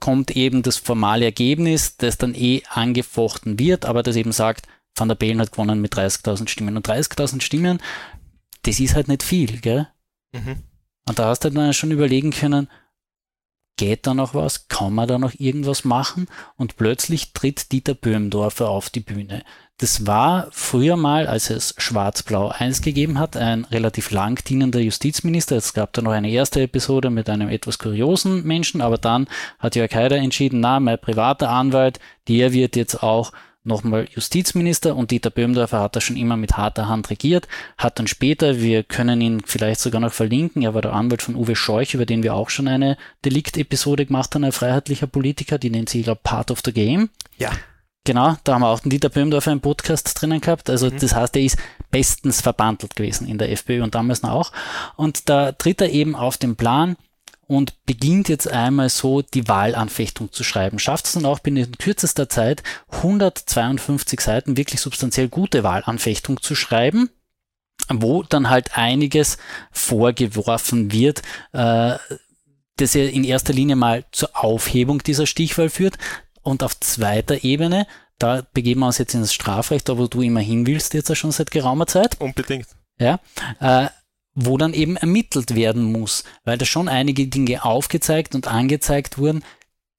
[0.00, 5.08] kommt eben das formale Ergebnis, das dann eh angefochten wird, aber das eben sagt, Van
[5.08, 6.76] der Bellen hat gewonnen mit 30.000 Stimmen.
[6.76, 7.78] Und 30.000 Stimmen
[8.66, 9.88] das ist halt nicht viel, gell?
[10.32, 10.62] Mhm.
[11.08, 12.68] Und da hast du dann schon überlegen können,
[13.76, 14.68] geht da noch was?
[14.68, 16.26] Kann man da noch irgendwas machen?
[16.56, 19.44] Und plötzlich tritt Dieter Böhmdorfer auf die Bühne.
[19.78, 25.56] Das war früher mal, als es Schwarz-Blau 1 gegeben hat, ein relativ lang dienender Justizminister.
[25.56, 29.26] Es gab da noch eine erste Episode mit einem etwas kuriosen Menschen, aber dann
[29.58, 33.32] hat Jörg Haider entschieden, na, mein privater Anwalt, der wird jetzt auch
[33.64, 38.06] nochmal Justizminister und Dieter Böhmdorfer hat da schon immer mit harter Hand regiert, hat dann
[38.06, 41.92] später, wir können ihn vielleicht sogar noch verlinken, er war der Anwalt von Uwe Scheuch,
[41.92, 46.04] über den wir auch schon eine Delikt-Episode gemacht haben, ein freiheitlicher Politiker, die nennt sich,
[46.04, 47.10] glaube Part of the Game.
[47.36, 47.50] Ja.
[48.06, 50.70] Genau, da haben wir auch den Dieter Böhmdorfer im Podcast drinnen gehabt.
[50.70, 50.98] Also mhm.
[51.00, 51.58] das heißt, er ist
[51.90, 54.52] bestens verbandelt gewesen in der FPÖ und damals noch auch.
[54.94, 56.96] Und da tritt er eben auf den Plan,
[57.48, 60.80] und beginnt jetzt einmal so die Wahlanfechtung zu schreiben.
[60.80, 67.08] Schafft es dann auch binnen kürzester Zeit 152 Seiten wirklich substanziell gute Wahlanfechtung zu schreiben,
[67.88, 69.38] wo dann halt einiges
[69.70, 71.94] vorgeworfen wird, äh,
[72.78, 75.98] das ja in erster Linie mal zur Aufhebung dieser Stichwahl führt
[76.46, 77.86] und auf zweiter Ebene,
[78.18, 81.32] da begeben wir uns jetzt ins Strafrecht, da wo du immer hin willst, jetzt schon
[81.32, 82.20] seit geraumer Zeit.
[82.20, 82.68] Unbedingt.
[82.98, 83.20] Ja,
[83.60, 83.88] äh,
[84.34, 89.42] wo dann eben ermittelt werden muss, weil da schon einige Dinge aufgezeigt und angezeigt wurden,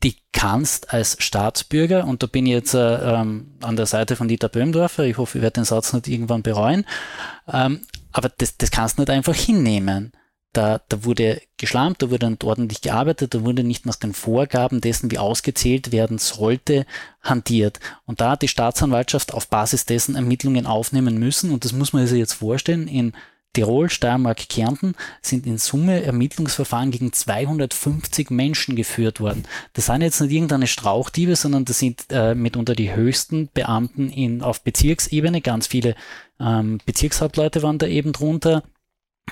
[0.04, 4.28] die kannst als Staatsbürger, und da bin ich jetzt äh, ähm, an der Seite von
[4.28, 6.86] Dieter Böhmdorfer, ich hoffe, ich werde den Satz nicht irgendwann bereuen,
[7.52, 7.82] ähm,
[8.12, 10.12] aber das, das kannst du nicht einfach hinnehmen.
[10.54, 14.82] Da, da wurde geschlampt, da wurde nicht ordentlich gearbeitet, da wurde nicht nach den Vorgaben
[14.82, 16.86] dessen, wie ausgezählt werden sollte,
[17.22, 17.80] hantiert.
[18.06, 22.08] Und da hat die Staatsanwaltschaft auf Basis dessen Ermittlungen aufnehmen müssen, und das muss man
[22.08, 23.14] sich jetzt vorstellen, in
[23.58, 29.46] Tirol, Steiermark, Kärnten sind in Summe Ermittlungsverfahren gegen 250 Menschen geführt worden.
[29.74, 34.44] Das sind jetzt nicht irgendeine Strauchdiebe, sondern das sind äh, mitunter die höchsten Beamten in,
[34.44, 35.42] auf Bezirksebene.
[35.42, 35.96] Ganz viele
[36.40, 38.62] ähm, Bezirkshauptleute waren da eben drunter.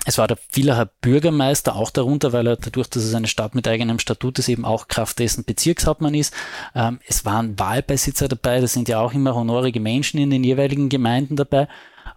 [0.03, 3.67] Es war der Villacher Bürgermeister auch darunter, weil er dadurch, dass es eine Stadt mit
[3.67, 6.33] eigenem Statut ist, eben auch Kraft dessen Bezirkshauptmann ist.
[6.75, 10.89] Ähm, es waren Wahlbesitzer dabei, das sind ja auch immer honorige Menschen in den jeweiligen
[10.89, 11.67] Gemeinden dabei.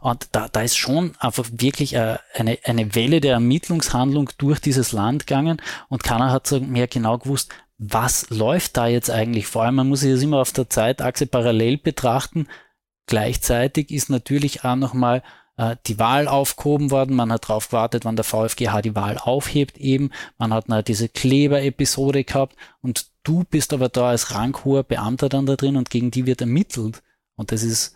[0.00, 4.92] Und da, da ist schon einfach wirklich äh, eine, eine Welle der Ermittlungshandlung durch dieses
[4.92, 9.46] Land gegangen und keiner hat so mehr genau gewusst, was läuft da jetzt eigentlich?
[9.46, 12.48] Vor allem, man muss sich das immer auf der Zeitachse parallel betrachten.
[13.06, 15.22] Gleichzeitig ist natürlich auch nochmal
[15.58, 17.14] äh, die Wahl aufgehoben worden.
[17.14, 20.10] Man hat darauf gewartet, wann der VfGH die Wahl aufhebt eben.
[20.38, 25.44] Man hat noch diese Kleber-Episode gehabt und du bist aber da als ranghoher Beamter dann
[25.44, 27.02] da drin und gegen die wird ermittelt.
[27.36, 27.94] Und das ist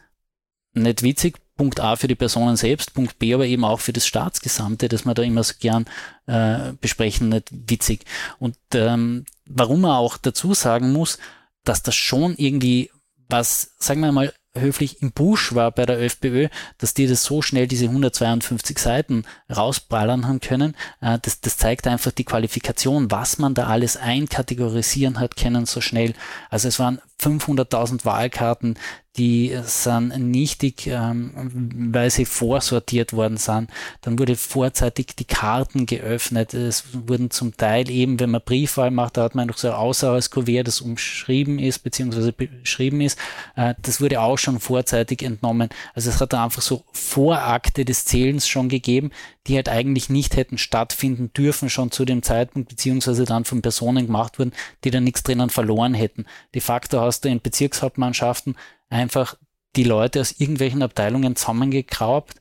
[0.74, 4.06] nicht witzig, Punkt A für die Personen selbst, Punkt B aber eben auch für das
[4.06, 5.84] Staatsgesamte, das wir da immer so gern
[6.26, 8.04] äh, besprechen, nicht witzig.
[8.38, 11.18] Und ähm, warum man auch dazu sagen muss,
[11.64, 12.90] dass das schon irgendwie
[13.28, 17.42] was, sagen wir mal, höflich im Busch war bei der ÖFPÖ, dass die das so
[17.42, 20.76] schnell diese 152 Seiten rausballern haben können.
[21.00, 25.80] Äh, das, das zeigt einfach die Qualifikation, was man da alles einkategorisieren hat können so
[25.80, 26.14] schnell.
[26.50, 28.76] Also es waren 500.000 Wahlkarten,
[29.16, 33.68] die sind nichtig, ähm, weil sie vorsortiert worden sind.
[34.00, 36.54] Dann wurde vorzeitig die Karten geöffnet.
[36.54, 39.74] Es wurden zum Teil eben, wenn man Briefwahl macht, da hat man noch so ein
[39.74, 43.18] Außerhaltskuvert, das umschrieben ist, beziehungsweise beschrieben ist.
[43.54, 45.68] Äh, das wurde auch schon vorzeitig entnommen.
[45.94, 49.10] Also es hat da einfach so Vorakte des Zählens schon gegeben,
[49.46, 54.06] die halt eigentlich nicht hätten stattfinden dürfen schon zu dem Zeitpunkt, beziehungsweise dann von Personen
[54.06, 54.52] gemacht wurden,
[54.84, 56.26] die da nichts drinnen verloren hätten.
[56.54, 58.56] De facto du in Bezirkshauptmannschaften
[58.88, 59.36] einfach
[59.76, 62.34] die Leute aus irgendwelchen Abteilungen zusammengekraubt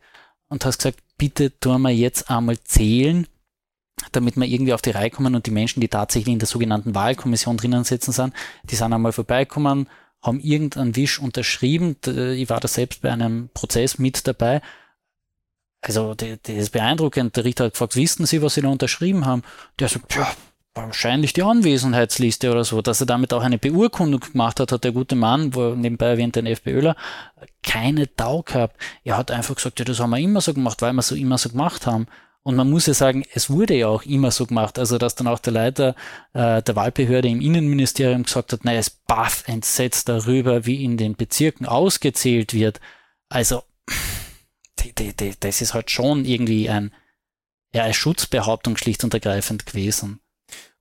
[0.49, 3.27] und hast gesagt, bitte tun wir jetzt einmal zählen,
[4.11, 6.95] damit wir irgendwie auf die Reihe kommen und die Menschen, die tatsächlich in der sogenannten
[6.95, 9.87] Wahlkommission drinnen sitzen sind, die sind einmal vorbeikommen,
[10.21, 11.95] haben irgendeinen Wisch unterschrieben.
[12.05, 14.61] Ich war da selbst bei einem Prozess mit dabei.
[15.81, 17.35] Also, das ist beeindruckend.
[17.37, 19.41] Der Richter hat gefragt, wissen Sie, was Sie da unterschrieben haben?
[19.79, 20.31] Der sagt, ja,
[20.73, 24.93] wahrscheinlich die Anwesenheitsliste oder so, dass er damit auch eine Beurkundung gemacht hat, hat der
[24.93, 26.95] gute Mann, wo nebenbei erwähnt ein FPÖler,
[27.63, 28.77] keine Tau gehabt.
[29.03, 31.37] Er hat einfach gesagt, ja, das haben wir immer so gemacht, weil wir so immer
[31.37, 32.07] so gemacht haben.
[32.43, 34.79] Und man muss ja sagen, es wurde ja auch immer so gemacht.
[34.79, 35.95] Also, dass dann auch der Leiter
[36.33, 41.15] äh, der Wahlbehörde im Innenministerium gesagt hat, naja, es baff entsetzt darüber, wie in den
[41.15, 42.79] Bezirken ausgezählt wird.
[43.29, 43.63] Also,
[45.39, 46.93] das ist halt schon irgendwie ein,
[47.75, 50.19] ja, eine Schutzbehauptung schlicht und ergreifend gewesen.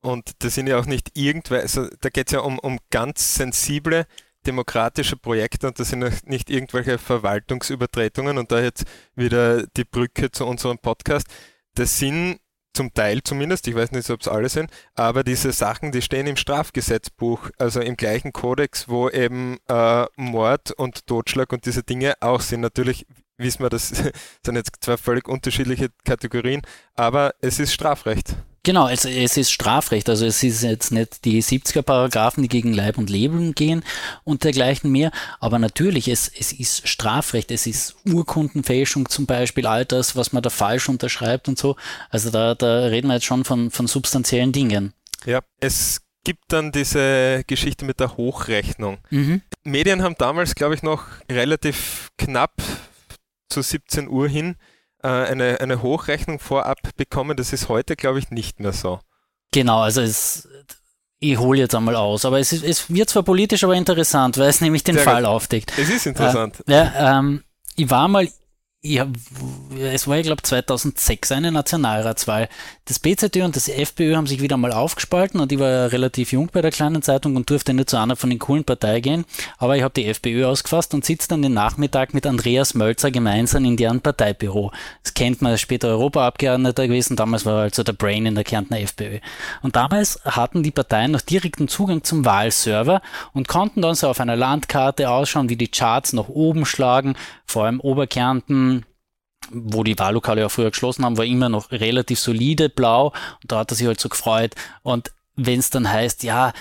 [0.02, 3.34] Und das sind ja auch nicht irgendwelche, also da geht es ja um, um ganz
[3.34, 4.06] sensible
[4.46, 8.84] demokratische Projekte und das sind nicht irgendwelche Verwaltungsübertretungen und da jetzt
[9.14, 11.26] wieder die Brücke zu unserem Podcast.
[11.74, 12.40] Das sind
[12.72, 16.26] zum Teil zumindest, ich weiß nicht, ob es alle sind, aber diese Sachen, die stehen
[16.26, 22.14] im Strafgesetzbuch, also im gleichen Kodex, wo eben äh, Mord und Totschlag und diese Dinge
[22.20, 22.60] auch sind.
[22.60, 23.88] Natürlich wissen wir, das
[24.44, 26.62] sind jetzt zwei völlig unterschiedliche Kategorien,
[26.94, 28.36] aber es ist Strafrecht.
[28.62, 32.74] Genau, also es ist Strafrecht, also es ist jetzt nicht die 70er Paragraphen, die gegen
[32.74, 33.82] Leib und Leben gehen
[34.22, 39.86] und dergleichen mehr, aber natürlich, es, es ist Strafrecht, es ist Urkundenfälschung zum Beispiel, all
[39.86, 41.76] das, was man da falsch unterschreibt und so.
[42.10, 44.92] Also da, da reden wir jetzt schon von, von substanziellen Dingen.
[45.24, 48.98] Ja, es gibt dann diese Geschichte mit der Hochrechnung.
[49.08, 49.40] Mhm.
[49.64, 52.60] Medien haben damals, glaube ich, noch relativ knapp
[53.48, 54.56] zu 17 Uhr hin
[55.02, 57.36] äh, eine, eine Hochrechnung vorab bekommen.
[57.36, 59.00] Das ist heute, glaube ich, nicht mehr so.
[59.52, 60.48] Genau, also es,
[61.18, 64.48] ich hole jetzt einmal aus, aber es, ist, es wird zwar politisch, aber interessant, weil
[64.48, 65.30] es nämlich den Sehr Fall gut.
[65.30, 65.72] aufdeckt.
[65.76, 66.62] Es ist interessant.
[66.66, 67.44] Äh, ja, ähm,
[67.76, 68.28] ich war mal
[68.82, 69.06] ja,
[69.78, 72.48] es war, ich glaube, 2006 eine Nationalratswahl.
[72.86, 76.48] Das BZÖ und das FPÖ haben sich wieder mal aufgespalten und ich war relativ jung
[76.50, 79.24] bei der kleinen Zeitung und durfte nicht zu einer von den coolen Parteien gehen.
[79.58, 83.66] Aber ich habe die FPÖ ausgefasst und sitze dann den Nachmittag mit Andreas Mölzer gemeinsam
[83.66, 84.72] in deren Parteibüro.
[85.02, 87.16] Das kennt man, später Europaabgeordneter gewesen.
[87.16, 89.18] Damals war er also der Brain in der Kärntner FPÖ.
[89.60, 93.02] Und damals hatten die Parteien noch direkten Zugang zum Wahlserver
[93.34, 97.14] und konnten dann so auf einer Landkarte ausschauen, wie die Charts nach oben schlagen,
[97.50, 98.86] vor allem Oberkärnten,
[99.50, 103.60] wo die Wahllokale ja früher geschlossen haben, war immer noch relativ solide blau und da
[103.60, 104.54] hat er sich halt so gefreut.
[104.82, 106.52] Und wenn es dann heißt, ja,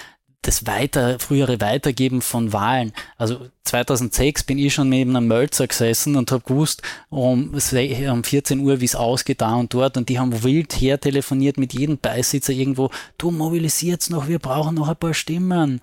[0.41, 2.93] das weiter, frühere Weitergeben von Wahlen.
[3.17, 8.59] Also 2006 bin ich schon neben einem Mölzer gesessen und habe gewusst um, um 14
[8.59, 9.97] Uhr, wie es ausgeht da und dort.
[9.97, 12.89] Und die haben wild her telefoniert mit jedem Beisitzer irgendwo.
[13.17, 15.81] Du mobilisiert's noch, wir brauchen noch ein paar Stimmen.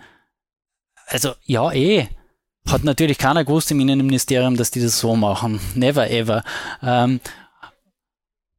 [1.06, 2.08] Also ja, eh.
[2.68, 5.60] Hat natürlich keiner gewusst im Innenministerium, dass die das so machen.
[5.74, 6.42] Never ever.
[6.82, 7.20] Ähm,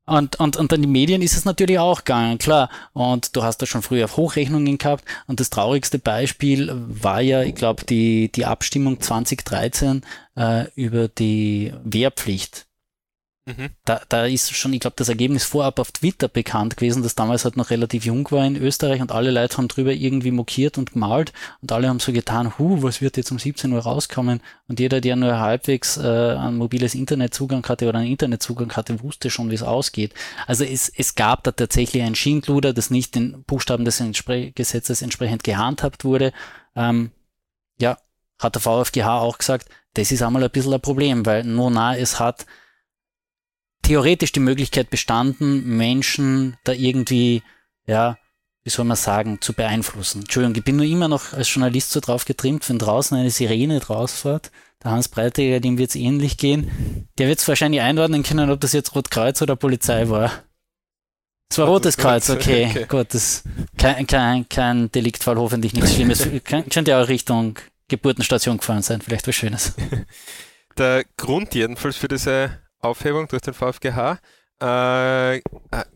[0.06, 2.70] und, und, und dann die Medien ist es natürlich auch gegangen, klar.
[2.94, 5.04] Und du hast da schon früher Hochrechnungen gehabt.
[5.28, 10.04] Und das traurigste Beispiel war ja, ich glaube, die, die Abstimmung 2013
[10.38, 12.67] äh, über die Wehrpflicht.
[13.48, 13.70] Mhm.
[13.86, 17.46] Da, da ist schon, ich glaube, das Ergebnis vorab auf Twitter bekannt gewesen, das damals
[17.46, 20.92] halt noch relativ jung war in Österreich und alle Leute haben drüber irgendwie mokiert und
[20.92, 21.32] gemalt
[21.62, 24.42] und alle haben so getan, hu, was wird jetzt um 17 Uhr rauskommen?
[24.68, 29.30] Und jeder, der nur halbwegs äh, ein mobiles Internetzugang hatte oder einen Internetzugang hatte, wusste
[29.30, 30.14] schon, wie es ausgeht.
[30.46, 35.02] Also es, es gab da tatsächlich ein Schindluder, das nicht den Buchstaben des Entspre Gesetzes
[35.02, 36.34] entsprechend gehandhabt wurde.
[36.76, 37.12] Ähm,
[37.80, 37.98] ja,
[38.40, 42.20] hat der VfGH auch gesagt, das ist einmal ein bisschen ein Problem, weil Nona es
[42.20, 42.46] hat
[43.88, 47.42] theoretisch die Möglichkeit bestanden, Menschen da irgendwie,
[47.86, 48.18] ja,
[48.66, 50.24] wie soll man sagen, zu beeinflussen.
[50.24, 53.80] Entschuldigung, ich bin nur immer noch als Journalist so drauf getrimmt, wenn draußen eine Sirene
[53.80, 54.52] draus fährt,
[54.84, 57.08] der Hans Breitiger, dem wird es ähnlich gehen.
[57.18, 60.32] Der wird es wahrscheinlich einordnen können, ob das jetzt Rotkreuz oder Polizei war.
[61.50, 62.86] Es war Rotes Kreuz, okay, okay.
[62.90, 63.44] gut, das
[63.78, 66.28] kein, kein, kein Deliktfall, hoffentlich nichts Schlimmes.
[66.44, 69.74] Könnte ja auch Richtung Geburtenstation gefahren sein, vielleicht was Schönes.
[70.78, 74.20] Der Grund jedenfalls für diese Aufhebung durch den VfGH
[74.60, 75.42] äh,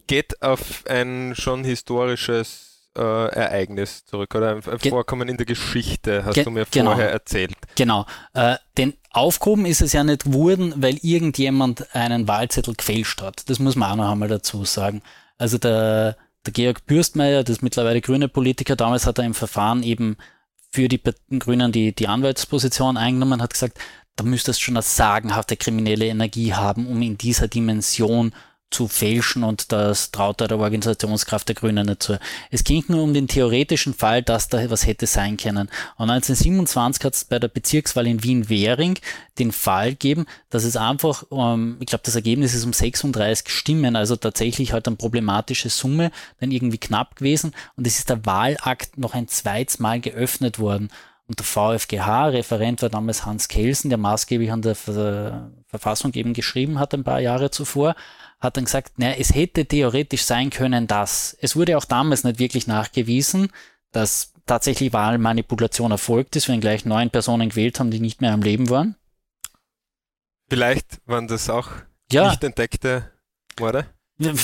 [0.07, 6.25] geht auf ein schon historisches äh, Ereignis zurück oder ein, ein Vorkommen in der Geschichte,
[6.25, 6.91] hast Ge du mir genau.
[6.91, 7.55] vorher erzählt.
[7.75, 8.05] Genau.
[8.33, 13.49] Äh, denn aufgehoben ist es ja nicht geworden, weil irgendjemand einen Wahlzettel gefälscht hat.
[13.49, 15.01] Das muss man auch noch einmal dazu sagen.
[15.37, 20.17] Also der, der Georg Bürstmeier, das mittlerweile grüne Politiker, damals hat er im Verfahren eben
[20.71, 21.01] für die
[21.37, 23.77] Grünen die, die Anwaltsposition eingenommen, hat gesagt,
[24.15, 28.33] da müsste es schon eine sagenhafte kriminelle Energie haben, um in dieser Dimension
[28.71, 32.17] zu fälschen und das traut er der Organisationskraft der Grünen nicht zu.
[32.49, 35.69] Es ging nur um den theoretischen Fall, dass da was hätte sein können.
[35.97, 38.97] Und 1927 hat es bei der Bezirkswahl in Wien-Währing
[39.37, 43.97] den Fall gegeben, dass es einfach, ähm, ich glaube, das Ergebnis ist um 36 Stimmen,
[43.97, 47.53] also tatsächlich halt eine problematische Summe, dann irgendwie knapp gewesen.
[47.75, 50.89] Und es ist der Wahlakt noch ein zweites Mal geöffnet worden.
[51.31, 56.93] Und der VfGH-Referent war damals Hans Kelsen, der maßgeblich an der Verfassung eben geschrieben hat
[56.93, 57.95] ein paar Jahre zuvor
[58.41, 61.37] hat dann gesagt, naja, es hätte theoretisch sein können, dass.
[61.39, 63.49] Es wurde auch damals nicht wirklich nachgewiesen,
[63.91, 68.41] dass tatsächlich Wahlmanipulation erfolgt ist, wenn gleich neun Personen gewählt haben, die nicht mehr am
[68.41, 68.95] Leben waren.
[70.49, 71.69] Vielleicht waren das auch
[72.11, 72.29] ja.
[72.29, 73.11] nicht entdeckte
[73.59, 73.85] Morde?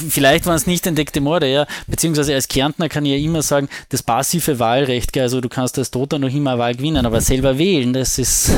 [0.10, 1.68] Vielleicht waren es nicht entdeckte Morde, ja.
[1.88, 5.92] Beziehungsweise als Kärntner kann ich ja immer sagen, das passive Wahlrecht, also du kannst als
[5.92, 8.52] Toter noch immer Wahl gewinnen, aber selber wählen, das ist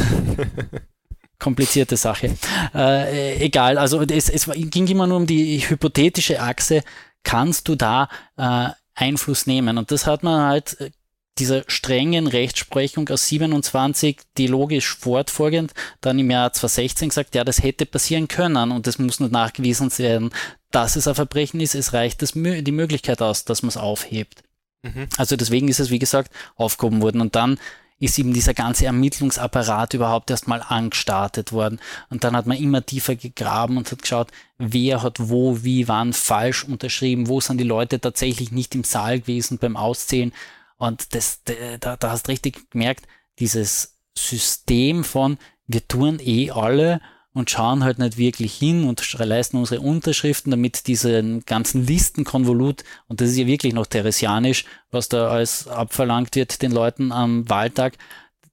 [1.39, 2.35] komplizierte Sache.
[2.73, 6.83] Äh, egal, also es, es ging immer nur um die hypothetische Achse,
[7.23, 9.77] kannst du da äh, Einfluss nehmen?
[9.77, 10.91] Und das hat man halt äh,
[11.39, 17.63] dieser strengen Rechtsprechung aus 27, die logisch fortfolgend dann im Jahr 2016 gesagt, ja, das
[17.63, 20.31] hätte passieren können und es muss nur nachgewiesen werden,
[20.71, 21.75] dass es ein Verbrechen ist.
[21.75, 24.43] Es reicht das, die Möglichkeit aus, dass man es aufhebt.
[24.83, 25.07] Mhm.
[25.17, 27.21] Also deswegen ist es, wie gesagt, aufgehoben worden.
[27.21, 27.59] Und dann
[27.99, 31.79] ist eben dieser ganze Ermittlungsapparat überhaupt erstmal angestartet worden.
[32.09, 36.13] Und dann hat man immer tiefer gegraben und hat geschaut, wer hat wo, wie, wann
[36.13, 40.33] falsch unterschrieben, wo sind die Leute tatsächlich nicht im Saal gewesen beim Auszählen.
[40.79, 41.43] Und das,
[41.79, 43.05] da, da hast richtig gemerkt,
[43.37, 45.37] dieses System von,
[45.67, 47.01] wir tun eh alle
[47.33, 53.21] und schauen halt nicht wirklich hin und leisten unsere Unterschriften, damit diesen ganzen Listenkonvolut, und
[53.21, 57.97] das ist ja wirklich noch theresianisch, was da alles abverlangt wird den Leuten am Wahltag,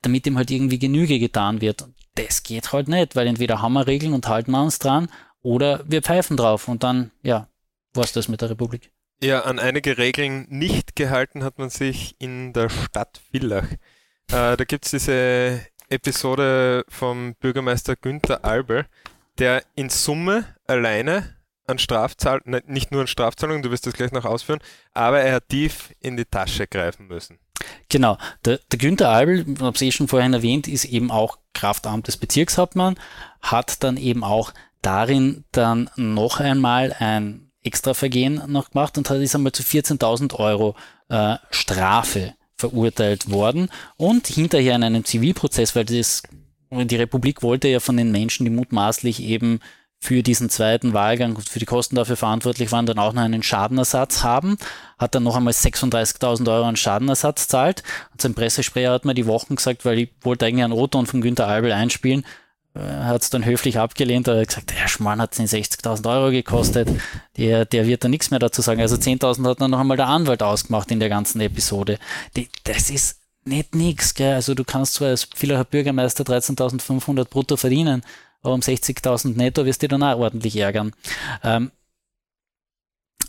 [0.03, 1.89] damit ihm halt irgendwie Genüge getan wird.
[2.17, 5.09] Das geht halt nicht, weil entweder haben wir Regeln und halten wir uns dran
[5.43, 7.49] oder wir pfeifen drauf und dann, ja,
[7.95, 8.91] was das mit der Republik?
[9.23, 13.71] Ja, an einige Regeln nicht gehalten hat man sich in der Stadt Villach.
[14.31, 18.85] Äh, da gibt es diese Episode vom Bürgermeister Günther Albel,
[19.39, 24.27] der in Summe alleine an Strafzahlungen, nicht nur an Strafzahlungen, du wirst das gleich noch
[24.27, 24.61] ausführen,
[24.93, 27.39] aber er hat tief in die Tasche greifen müssen.
[27.89, 31.39] Genau, der, der Günther Albel, ich habe es eh schon vorhin erwähnt, ist eben auch
[31.55, 32.97] Kraftamt des Bezirkshauptmann,
[33.41, 34.53] hat dann eben auch
[34.83, 40.75] darin dann noch einmal ein Extravergehen noch gemacht und hat ist einmal zu 14.000 Euro
[41.09, 46.23] äh, Strafe verurteilt worden und hinterher in einem Zivilprozess, weil das,
[46.71, 49.61] die Republik wollte ja von den Menschen, die mutmaßlich eben
[49.99, 53.43] für diesen zweiten Wahlgang und für die Kosten dafür verantwortlich waren, dann auch noch einen
[53.43, 54.57] Schadenersatz haben,
[54.99, 57.83] hat dann noch einmal 36.000 Euro an Schadenersatz zahlt.
[58.13, 61.23] Und sein Pressesprecher hat mir die Wochen gesagt, weil ich wollte eigentlich einen O-Ton von
[61.23, 62.25] Günter Albel einspielen,
[62.79, 66.89] hat es dann höflich abgelehnt, er hat gesagt, der Schmarrn hat 60.000 Euro gekostet,
[67.37, 68.81] der, der wird da nichts mehr dazu sagen.
[68.81, 71.99] Also 10.000 hat dann noch einmal der Anwalt ausgemacht in der ganzen Episode.
[72.37, 74.35] Die, das ist nicht nix, gell?
[74.35, 78.03] Also du kannst zwar als vieler Bürgermeister 13.500 brutto verdienen,
[78.43, 80.93] aber um 60.000 netto wirst du dann auch ordentlich ärgern.
[81.43, 81.71] Ähm,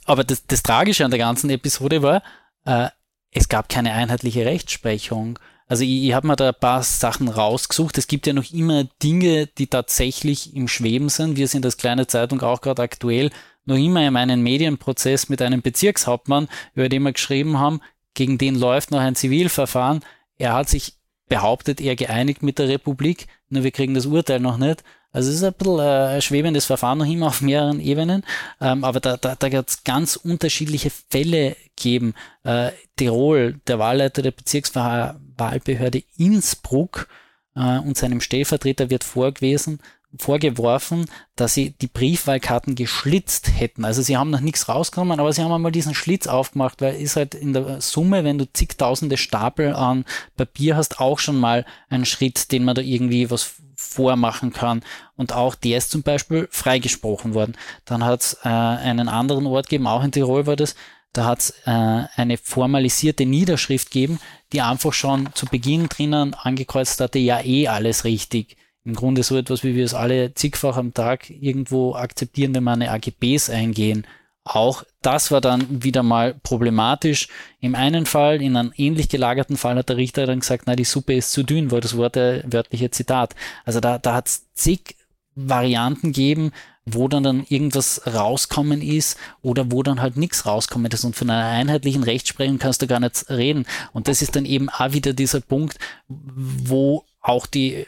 [0.05, 2.23] aber das, das Tragische an der ganzen Episode war,
[2.65, 2.89] äh,
[3.31, 5.37] es gab keine einheitliche Rechtsprechung.
[5.67, 7.97] Also ich, ich habe mir da ein paar Sachen rausgesucht.
[7.97, 11.37] Es gibt ja noch immer Dinge, die tatsächlich im Schweben sind.
[11.37, 13.31] Wir sind als kleine Zeitung auch gerade aktuell
[13.65, 17.81] noch immer in einem Medienprozess mit einem Bezirkshauptmann, über den wir geschrieben haben,
[18.13, 19.99] gegen den läuft noch ein Zivilverfahren.
[20.37, 20.93] Er hat sich
[21.27, 24.83] behauptet, er geeinigt mit der Republik, nur wir kriegen das Urteil noch nicht.
[25.11, 28.23] Also es ist ein bisschen äh, ein schwebendes Verfahren noch immer auf mehreren Ebenen,
[28.61, 32.13] ähm, aber da, da, da wird es ganz unterschiedliche Fälle geben.
[32.43, 37.07] Äh, Tirol, der Wahlleiter der Bezirkswahlbehörde Innsbruck
[37.55, 39.79] äh, und seinem Stellvertreter wird vorgewesen,
[40.17, 43.85] vorgeworfen, dass sie die Briefwahlkarten geschlitzt hätten.
[43.85, 47.15] Also sie haben noch nichts rausgenommen, aber sie haben einmal diesen Schlitz aufgemacht, weil ist
[47.15, 52.05] halt in der Summe, wenn du zigtausende Stapel an Papier hast, auch schon mal ein
[52.05, 54.83] Schritt, den man da irgendwie was vormachen kann.
[55.15, 57.55] Und auch der ist zum Beispiel freigesprochen worden.
[57.85, 60.75] Dann hat es äh, einen anderen Ort gegeben, auch in Tirol war das,
[61.13, 64.19] da hat es äh, eine formalisierte Niederschrift gegeben,
[64.53, 68.57] die einfach schon zu Beginn drinnen angekreuzt hatte, ja eh alles richtig.
[68.87, 72.71] Im Grunde so etwas, wie wir es alle zigfach am Tag irgendwo akzeptieren, wenn wir
[72.71, 74.07] eine AGBs eingehen.
[74.45, 77.27] Auch das war dann wieder mal problematisch.
[77.59, 80.85] Im einen Fall, in einem ähnlich gelagerten Fall, hat der Richter dann gesagt, na, die
[80.85, 83.35] Suppe ist zu dünn, war das Wort der wörtliche Zitat.
[83.65, 84.95] Also da, da hat es zig
[85.35, 86.53] Varianten gegeben,
[86.85, 91.03] wo dann, dann irgendwas rauskommen ist oder wo dann halt nichts rauskommen ist.
[91.03, 93.65] Und von einer einheitlichen Rechtsprechung kannst du gar nicht reden.
[93.91, 97.85] Und das ist dann eben auch wieder dieser Punkt, wo auch die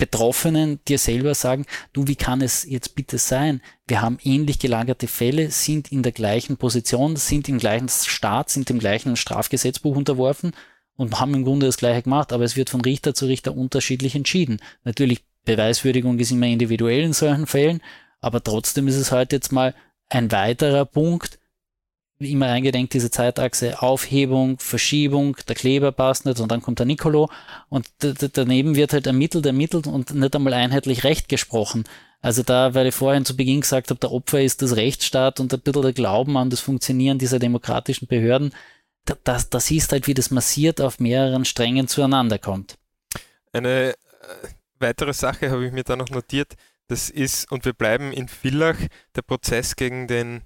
[0.00, 3.60] Betroffenen dir selber sagen, du, wie kann es jetzt bitte sein?
[3.86, 8.68] Wir haben ähnlich gelagerte Fälle, sind in der gleichen Position, sind im gleichen Staat, sind
[8.68, 10.52] dem gleichen Strafgesetzbuch unterworfen
[10.96, 14.14] und haben im Grunde das Gleiche gemacht, aber es wird von Richter zu Richter unterschiedlich
[14.14, 14.60] entschieden.
[14.84, 17.80] Natürlich, Beweiswürdigung ist immer individuell in solchen Fällen,
[18.20, 19.74] aber trotzdem ist es halt jetzt mal
[20.08, 21.38] ein weiterer Punkt,
[22.20, 27.30] immer eingedenkt, diese Zeitachse Aufhebung, Verschiebung, der Kleber passt nicht und dann kommt der Nicolo
[27.68, 31.84] und daneben wird halt ermittelt, ermittelt und nicht einmal einheitlich Recht gesprochen.
[32.22, 35.54] Also da, weil ich vorhin zu Beginn gesagt habe, der Opfer ist das Rechtsstaat und
[35.54, 38.52] ein bisschen der Glauben an das Funktionieren dieser demokratischen Behörden,
[39.24, 42.76] das, das ist halt, wie das massiert auf mehreren Strängen zueinander kommt.
[43.52, 43.94] Eine äh,
[44.78, 46.54] weitere Sache habe ich mir da noch notiert,
[46.88, 48.76] das ist, und wir bleiben in Villach,
[49.14, 50.42] der Prozess gegen den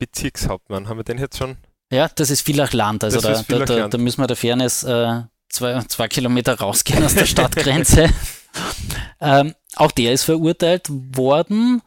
[0.00, 0.88] Bezirkshauptmann.
[0.88, 1.56] Haben wir den jetzt schon?
[1.92, 3.04] Ja, das ist Villach Land.
[3.04, 7.14] Also da, da, da, da, müssen wir der Fairness äh, zwei, zwei Kilometer rausgehen aus
[7.14, 8.08] der Stadtgrenze.
[9.20, 11.82] ähm, auch der ist verurteilt worden.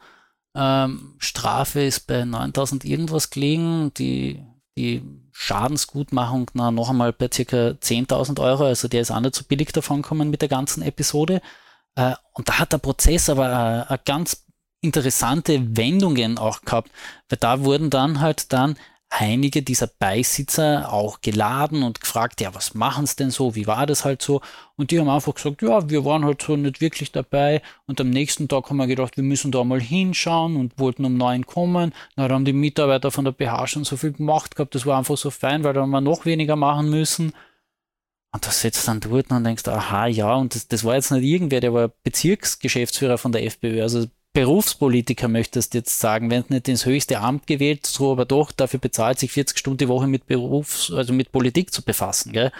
[0.54, 3.92] Ähm, Strafe ist bei 9000 irgendwas gelegen.
[3.94, 4.42] Die,
[4.78, 8.64] die Schadensgutmachung na, noch einmal bei circa 10.000 Euro.
[8.66, 11.40] Also der ist auch nicht so billig davon gekommen mit der ganzen Episode.
[11.96, 14.43] Äh, und da hat der Prozess aber eine ganz
[14.84, 16.90] interessante Wendungen auch gehabt,
[17.28, 18.76] weil da wurden dann halt dann
[19.16, 23.86] einige dieser Beisitzer auch geladen und gefragt, ja, was machen sie denn so, wie war
[23.86, 24.40] das halt so?
[24.76, 28.10] Und die haben einfach gesagt, ja, wir waren halt so nicht wirklich dabei und am
[28.10, 31.92] nächsten Tag haben wir gedacht, wir müssen da mal hinschauen und wollten um neun kommen.
[32.16, 34.98] Na, da haben die Mitarbeiter von der BH schon so viel gemacht gehabt, das war
[34.98, 37.32] einfach so fein, weil da haben wir noch weniger machen müssen.
[38.32, 41.22] Und da sitzt dann dort und denkst, aha, ja, und das, das war jetzt nicht
[41.22, 46.84] irgendwer, der war Bezirksgeschäftsführer von der FPÖ, also Berufspolitiker möchtest jetzt sagen, wenn nicht ins
[46.84, 50.90] höchste Amt gewählt, so aber doch dafür bezahlt, sich 40 Stunden die Woche mit Berufs-,
[50.90, 52.32] also mit Politik zu befassen.
[52.32, 52.52] Gell?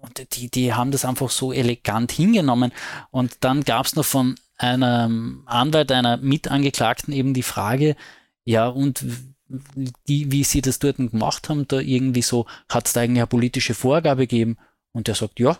[0.00, 2.72] Und die, die haben das einfach so elegant hingenommen.
[3.10, 7.94] Und dann gab es noch von einem Anwalt, einer Mitangeklagten eben die Frage,
[8.44, 9.04] ja, und
[10.08, 13.26] die, wie sie das dort gemacht haben, da irgendwie so, hat es da eigentlich eine
[13.26, 14.56] politische Vorgabe gegeben?
[14.92, 15.58] Und der sagt, ja,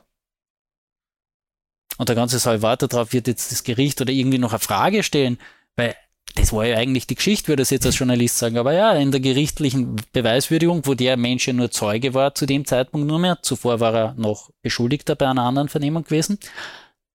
[1.99, 5.03] und der ganze Saal wartet darauf, wird jetzt das Gericht oder irgendwie noch eine Frage
[5.03, 5.39] stellen,
[5.77, 5.95] weil
[6.35, 8.59] das war ja eigentlich die Geschichte, würde es jetzt als Journalist sagen.
[8.59, 12.65] Aber ja, in der gerichtlichen Beweiswürdigung, wo der Mensch ja nur Zeuge war zu dem
[12.67, 16.39] Zeitpunkt nur mehr, zuvor war er noch Beschuldigter bei einer anderen Vernehmung gewesen,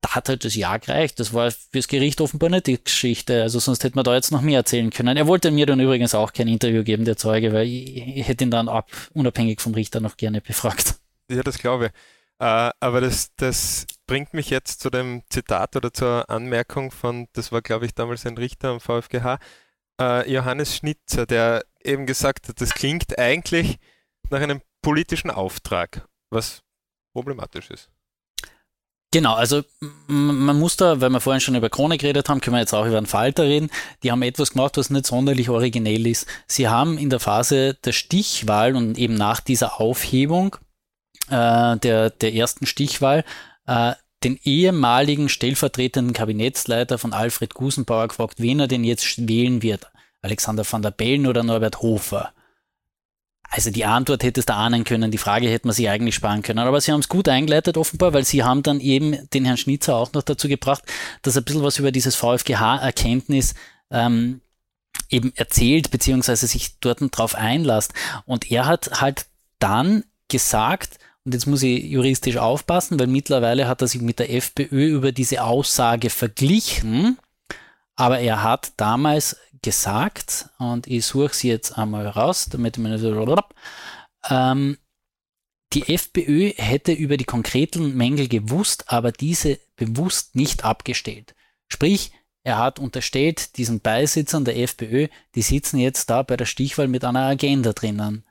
[0.01, 1.19] da hat halt das Ja gereicht.
[1.19, 3.43] Das war fürs Gericht offenbar nicht die Geschichte.
[3.43, 5.15] Also sonst hätte man da jetzt noch mehr erzählen können.
[5.15, 8.43] Er wollte mir dann übrigens auch kein Interview geben, der Zeuge, weil ich, ich hätte
[8.45, 10.95] ihn dann ab, unabhängig vom Richter noch gerne befragt.
[11.29, 11.91] Ja, das glaube ich.
[12.43, 17.53] Uh, aber das, das bringt mich jetzt zu dem Zitat oder zur Anmerkung von, das
[17.53, 19.39] war glaube ich damals ein Richter am VfGH,
[20.01, 23.79] äh, Johannes Schnitzer, der eben gesagt hat, das klingt eigentlich
[24.29, 26.61] nach einem politischen Auftrag, was
[27.13, 27.89] problematisch ist.
[29.13, 29.63] Genau, also
[30.07, 32.85] man muss da, weil wir vorhin schon über Krone geredet haben, können wir jetzt auch
[32.85, 33.69] über einen Falter reden.
[34.03, 36.27] Die haben etwas gemacht, was nicht sonderlich originell ist.
[36.47, 40.57] Sie haben in der Phase der Stichwahl und eben nach dieser Aufhebung
[41.29, 43.23] äh, der, der ersten Stichwahl
[43.67, 49.91] äh, den ehemaligen stellvertretenden Kabinettsleiter von Alfred Gusenbauer gefragt, wen er denn jetzt wählen wird.
[50.21, 52.33] Alexander van der Bellen oder Norbert Hofer?
[53.53, 56.59] Also die Antwort hättest du ahnen können, die Frage hätte man sich eigentlich sparen können.
[56.59, 59.95] Aber sie haben es gut eingeleitet offenbar, weil sie haben dann eben den Herrn Schnitzer
[59.95, 60.83] auch noch dazu gebracht,
[61.21, 63.55] dass er ein bisschen was über dieses VfGH-Erkenntnis
[63.89, 64.39] ähm,
[65.09, 67.93] eben erzählt, beziehungsweise sich dort drauf einlasst.
[68.25, 69.25] Und er hat halt
[69.59, 74.33] dann gesagt, und jetzt muss ich juristisch aufpassen, weil mittlerweile hat er sich mit der
[74.33, 77.17] FPÖ über diese Aussage verglichen.
[77.95, 83.03] Aber er hat damals gesagt, und ich suche sie jetzt einmal raus, damit ich nicht
[84.29, 84.77] ähm,
[85.73, 91.35] die FPÖ hätte über die konkreten Mängel gewusst, aber diese bewusst nicht abgestellt.
[91.67, 92.11] Sprich,
[92.43, 97.05] er hat unterstellt diesen Beisitzern der FPÖ, die sitzen jetzt da bei der Stichwahl mit
[97.05, 98.25] einer Agenda drinnen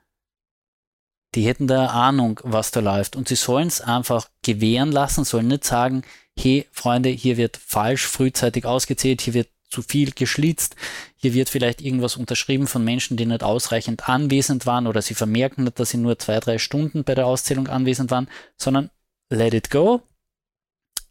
[1.34, 3.16] die hätten da Ahnung, was da läuft.
[3.16, 6.02] Und sie sollen es einfach gewähren lassen, sollen nicht sagen,
[6.38, 10.74] hey Freunde, hier wird falsch frühzeitig ausgezählt, hier wird zu viel geschlitzt,
[11.16, 15.64] hier wird vielleicht irgendwas unterschrieben von Menschen, die nicht ausreichend anwesend waren oder sie vermerken
[15.64, 18.90] nicht, dass sie nur zwei, drei Stunden bei der Auszählung anwesend waren, sondern
[19.28, 20.02] let it go.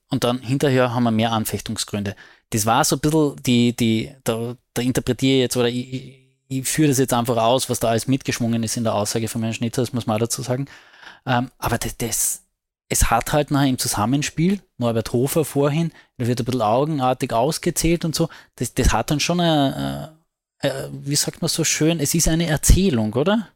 [0.10, 2.16] Und dann hinterher haben wir mehr Anfechtungsgründe.
[2.50, 6.19] Das war so ein bisschen die, die, da, da interpretiere ich jetzt oder ich,
[6.50, 9.44] ich führe das jetzt einfach aus, was da alles mitgeschwungen ist in der Aussage von
[9.44, 10.66] Herrn Schnitzer, das muss man auch dazu sagen.
[11.26, 12.44] Ähm, aber das, das,
[12.90, 18.04] es hat halt nachher im Zusammenspiel, Norbert Hofer vorhin, da wird ein bisschen augenartig ausgezählt
[18.04, 20.18] und so, das, das hat dann schon eine,
[20.62, 23.50] äh, äh, wie sagt man so schön, es ist eine Erzählung, oder?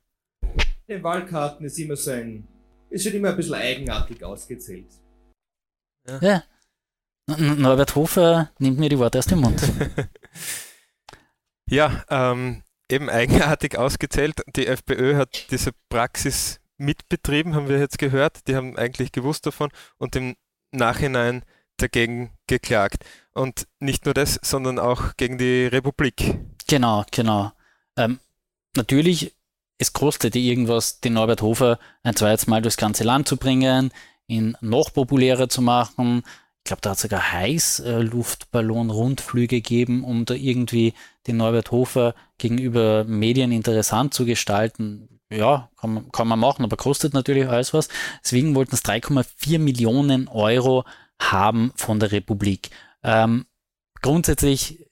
[0.87, 2.47] Den Wahlkarten ist immer so ein,
[2.91, 4.91] es wird immer ein bisschen eigenartig ausgezählt.
[6.07, 6.19] Ja.
[6.21, 6.43] ja.
[7.25, 9.63] Norbert Hofer nimmt mir die Worte aus dem Mund.
[11.69, 12.61] ja, ähm,
[12.93, 14.41] eben eigenartig ausgezählt.
[14.55, 18.47] Die FPÖ hat diese Praxis mitbetrieben, haben wir jetzt gehört.
[18.47, 20.35] Die haben eigentlich gewusst davon und im
[20.71, 21.43] Nachhinein
[21.77, 23.03] dagegen geklagt.
[23.33, 26.39] Und nicht nur das, sondern auch gegen die Republik.
[26.67, 27.51] Genau, genau.
[27.97, 28.19] Ähm,
[28.75, 29.35] natürlich,
[29.77, 33.91] es kostete irgendwas, den Norbert Hofer ein zweites Mal durchs ganze Land zu bringen,
[34.27, 36.23] ihn noch populärer zu machen.
[36.63, 40.93] Ich glaube, da hat es sogar Heißluftballon-Rundflüge gegeben, um da irgendwie
[41.27, 46.77] den Norbert Hofer gegenüber Medien interessant zu gestalten ja, kann man, kann man machen, aber
[46.77, 47.89] kostet natürlich alles was.
[48.23, 50.85] Deswegen wollten es 3,4 Millionen Euro
[51.19, 52.69] haben von der Republik.
[53.03, 53.45] Ähm,
[54.01, 54.85] grundsätzlich,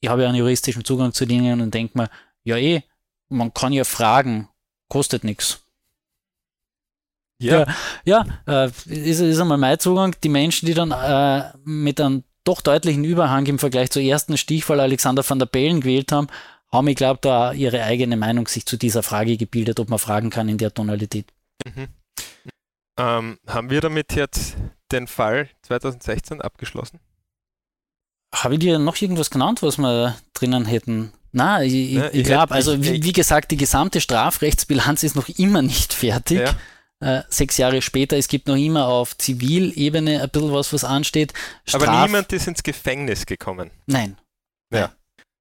[0.00, 2.08] ich habe ja einen juristischen Zugang zu Dingen und denke mir,
[2.44, 2.82] ja eh,
[3.28, 4.48] man kann ja fragen,
[4.88, 5.64] kostet nichts.
[7.40, 7.66] Ja,
[8.04, 10.14] ja, ja äh, ist, ist einmal mein Zugang.
[10.22, 14.80] Die Menschen, die dann äh, mit einem doch deutlichen Überhang im Vergleich zur ersten Stichwahl
[14.80, 16.28] Alexander van der Bellen gewählt haben,
[16.72, 20.30] haben, ich glaube, da ihre eigene Meinung sich zu dieser Frage gebildet, ob man fragen
[20.30, 21.32] kann in der Tonalität.
[21.64, 21.88] Mhm.
[22.98, 24.56] Ähm, haben wir damit jetzt
[24.92, 27.00] den Fall 2016 abgeschlossen?
[28.34, 31.12] Habe ich dir noch irgendwas genannt, was wir drinnen hätten?
[31.32, 35.62] Na, ich, ja, ich glaube, also wie, wie, gesagt, die gesamte Strafrechtsbilanz ist noch immer
[35.62, 36.40] nicht fertig.
[36.40, 36.54] Ja.
[37.00, 41.32] Äh, sechs Jahre später, es gibt noch immer auf Zivilebene ein bisschen was, was ansteht.
[41.64, 43.70] Straf Aber niemand ist ins Gefängnis gekommen.
[43.86, 44.16] Nein.
[44.72, 44.92] Ja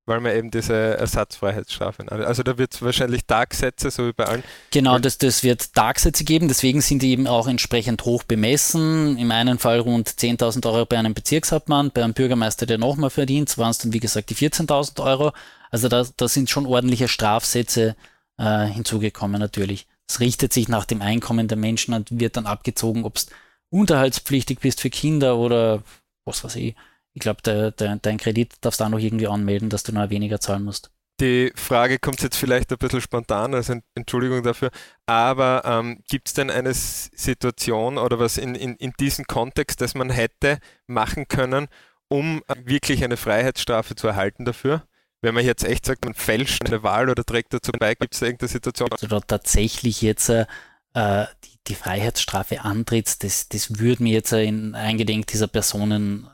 [0.09, 2.11] weil man eben diese Ersatzfreiheitsstrafe hat.
[2.11, 4.43] Also da wird es wahrscheinlich Tagsätze, so wie bei allen.
[4.71, 9.17] Genau, das, das wird Tagsätze geben, deswegen sind die eben auch entsprechend hoch bemessen.
[9.17, 13.57] Im einen Fall rund 10.000 Euro bei einem Bezirkshauptmann, bei einem Bürgermeister, der nochmal verdient,
[13.57, 15.31] waren es dann wie gesagt die 14.000 Euro.
[15.69, 17.95] Also da, da sind schon ordentliche Strafsätze
[18.37, 19.85] äh, hinzugekommen natürlich.
[20.09, 23.27] Es richtet sich nach dem Einkommen der Menschen und wird dann abgezogen, ob es
[23.69, 25.83] unterhaltspflichtig bist für Kinder oder
[26.25, 26.75] was weiß ich
[27.13, 30.09] ich glaube, de, de, dein Kredit darfst du auch noch irgendwie anmelden, dass du noch
[30.09, 30.91] weniger zahlen musst.
[31.19, 34.69] Die Frage kommt jetzt vielleicht ein bisschen spontan, also Entschuldigung dafür,
[35.05, 39.95] aber ähm, gibt es denn eine Situation oder was in, in, in diesem Kontext, das
[39.95, 41.67] man hätte machen können,
[42.07, 44.83] um wirklich eine Freiheitsstrafe zu erhalten dafür?
[45.21, 48.21] Wenn man jetzt echt sagt, man fälscht eine Wahl oder trägt dazu bei, gibt es
[48.21, 48.89] irgendeine Situation?
[48.91, 50.45] Also da tatsächlich jetzt äh,
[50.93, 51.25] die,
[51.67, 56.29] die Freiheitsstrafe antrittst, das, das würde mir jetzt in eingedenk dieser Personen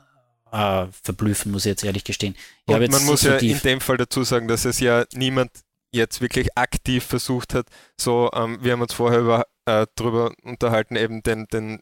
[0.52, 2.36] äh, verblüffen, muss ich jetzt ehrlich gestehen.
[2.66, 5.50] Man muss so ja in dem Fall dazu sagen, dass es ja niemand
[5.92, 7.66] jetzt wirklich aktiv versucht hat,
[7.98, 11.80] so, ähm, wir haben uns vorher über, äh, darüber unterhalten, eben den, den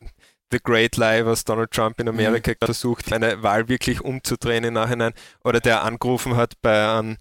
[0.54, 2.64] The Great Lie, was Donald Trump in Amerika mhm.
[2.64, 7.16] versucht, eine Wahl wirklich umzudrehen im Nachhinein, oder der angerufen hat bei einem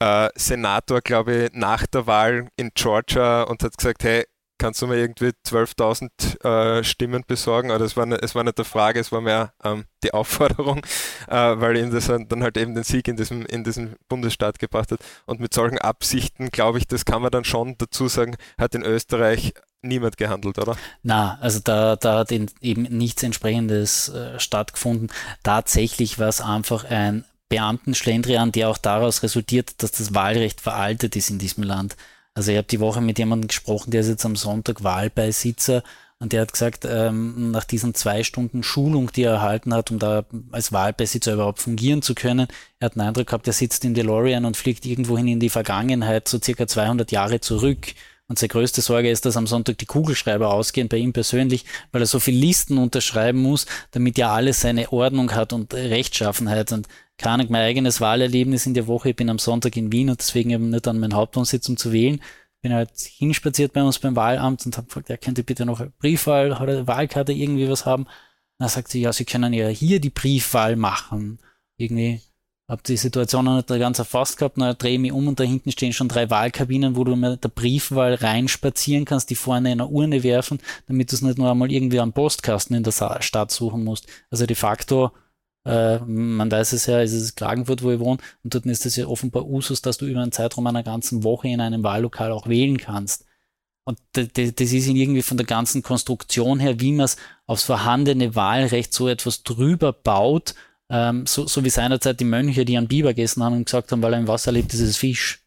[0.00, 4.24] äh, Senator, glaube ich, nach der Wahl in Georgia und hat gesagt, hey,
[4.58, 7.70] kannst du mir irgendwie 12.000 äh, Stimmen besorgen?
[7.70, 10.84] Aber es war, nicht, es war nicht die Frage, es war mehr ähm, die Aufforderung,
[11.28, 14.90] äh, weil ihm das dann halt eben den Sieg in diesem, in diesem Bundesstaat gebracht
[14.90, 14.98] hat.
[15.26, 18.82] Und mit solchen Absichten, glaube ich, das kann man dann schon dazu sagen, hat in
[18.82, 19.52] Österreich
[19.82, 20.76] niemand gehandelt, oder?
[21.02, 25.10] Na, also da, da hat eben nichts entsprechendes äh, stattgefunden.
[25.42, 31.30] Tatsächlich war es einfach ein Beamtenschlendrian, der auch daraus resultiert, dass das Wahlrecht veraltet ist
[31.30, 31.96] in diesem Land.
[32.34, 35.82] Also ich habe die Woche mit jemandem gesprochen, der ist jetzt am Sonntag Wahlbeisitzer
[36.18, 39.98] und der hat gesagt, ähm, nach diesen zwei Stunden Schulung, die er erhalten hat, um
[39.98, 42.46] da als Wahlbeisitzer überhaupt fungieren zu können,
[42.78, 46.28] er hat den Eindruck gehabt, er sitzt in DeLorean und fliegt irgendwohin in die Vergangenheit,
[46.28, 47.94] so circa 200 Jahre zurück.
[48.28, 52.02] Und seine größte Sorge ist, dass am Sonntag die Kugelschreiber ausgehen bei ihm persönlich, weil
[52.02, 56.72] er so viele Listen unterschreiben muss, damit ja alles seine Ordnung hat und Rechtschaffenheit.
[56.72, 59.10] Und keine Ahnung, mein eigenes Wahlerlebnis in der Woche.
[59.10, 61.92] Ich bin am Sonntag in Wien und deswegen eben nicht an meinen Hauptwohnsitz, um zu
[61.92, 62.22] wählen.
[62.62, 65.90] Bin halt hinspaziert bei uns beim Wahlamt und habe gefragt, ja, könnte bitte noch eine
[65.98, 68.04] Briefwahl oder Wahlkarte irgendwie was haben?
[68.04, 68.10] Und
[68.58, 71.40] dann sagt sie, ja, Sie können ja hier die Briefwahl machen.
[71.76, 72.20] Irgendwie,
[72.72, 75.44] habe die Situation noch nicht ganz erfasst gehabt, dann drehe ich mich um und da
[75.44, 79.80] hinten stehen schon drei Wahlkabinen, wo du mit der Briefwahl reinspazieren kannst, die vorne in
[79.80, 80.58] eine Urne werfen,
[80.88, 84.06] damit du es nicht nur einmal irgendwie am Postkasten in der Stadt suchen musst.
[84.30, 85.10] Also de facto,
[85.66, 88.96] äh, man weiß es ja, ist es Klagenfurt, wo ich wohne, und dort ist es
[88.96, 92.48] ja offenbar Usus, dass du über einen Zeitraum einer ganzen Woche in einem Wahllokal auch
[92.48, 93.26] wählen kannst.
[93.84, 97.16] Und das ist irgendwie von der ganzen Konstruktion her, wie man es
[97.46, 100.54] aufs vorhandene Wahlrecht so etwas drüber baut,
[100.92, 104.02] ähm, so, so wie seinerzeit die Mönche, die einen Biber gegessen haben und gesagt haben,
[104.02, 105.40] weil er im Wasser lebt, ist es Fisch.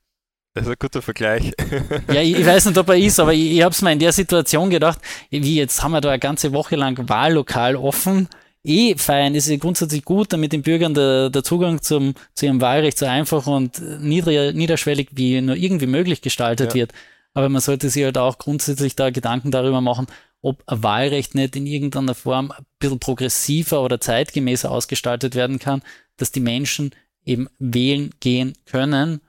[0.56, 1.52] Das ist ein guter Vergleich.
[2.12, 4.00] ja, ich, ich, weiß nicht, ob er ist, aber ich, ich habe es mir in
[4.00, 8.28] der Situation gedacht, wie jetzt haben wir da eine ganze Woche lang Wahllokal offen.
[8.64, 12.98] Eh fein, ist grundsätzlich gut, damit den Bürgern der, der Zugang zum, zu ihrem Wahlrecht
[12.98, 16.76] so einfach und niedriger, niederschwellig wie nur irgendwie möglich gestaltet ja.
[16.76, 16.93] wird.
[17.36, 20.08] Aber man sollte sich halt auch grundsätzlich da Gedanken darüber machen,
[20.42, 25.82] ob ein Wahlrecht nicht in irgendeiner Form ein bisschen progressiver oder zeitgemäßer ausgestaltet werden kann,
[26.18, 26.92] dass die Menschen
[27.26, 29.22] eben wählen gehen können,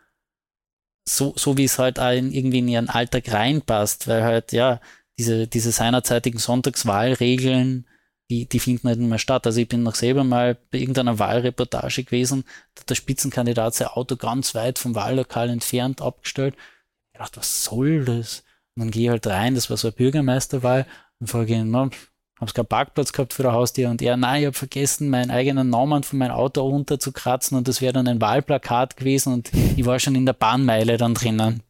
[1.09, 4.81] so, so wie es halt auch irgendwie in ihren Alltag reinpasst, weil halt, ja,
[5.19, 7.87] diese, diese seinerzeitigen Sonntagswahlregeln,
[8.29, 9.47] die, die finden halt nicht mehr statt.
[9.47, 12.45] Also ich bin noch selber mal bei irgendeiner Wahlreportage gewesen,
[12.75, 16.57] da hat der Spitzenkandidat sein Auto ganz weit vom Wahllokal entfernt abgestellt.
[17.13, 18.45] Ich dachte, was soll das?
[18.77, 20.87] Und dann gehe ich halt rein, das war so eine Bürgermeisterwahl
[21.19, 21.89] und frage ihn, no,
[22.39, 25.71] hab's keinen Parkplatz gehabt für der Haustür und er, nein, ich habe vergessen, meinen eigenen
[25.71, 29.99] Namen von meinem Auto runterzukratzen und das wäre dann ein Wahlplakat gewesen und ich war
[29.99, 31.63] schon in der Bahnmeile dann drinnen.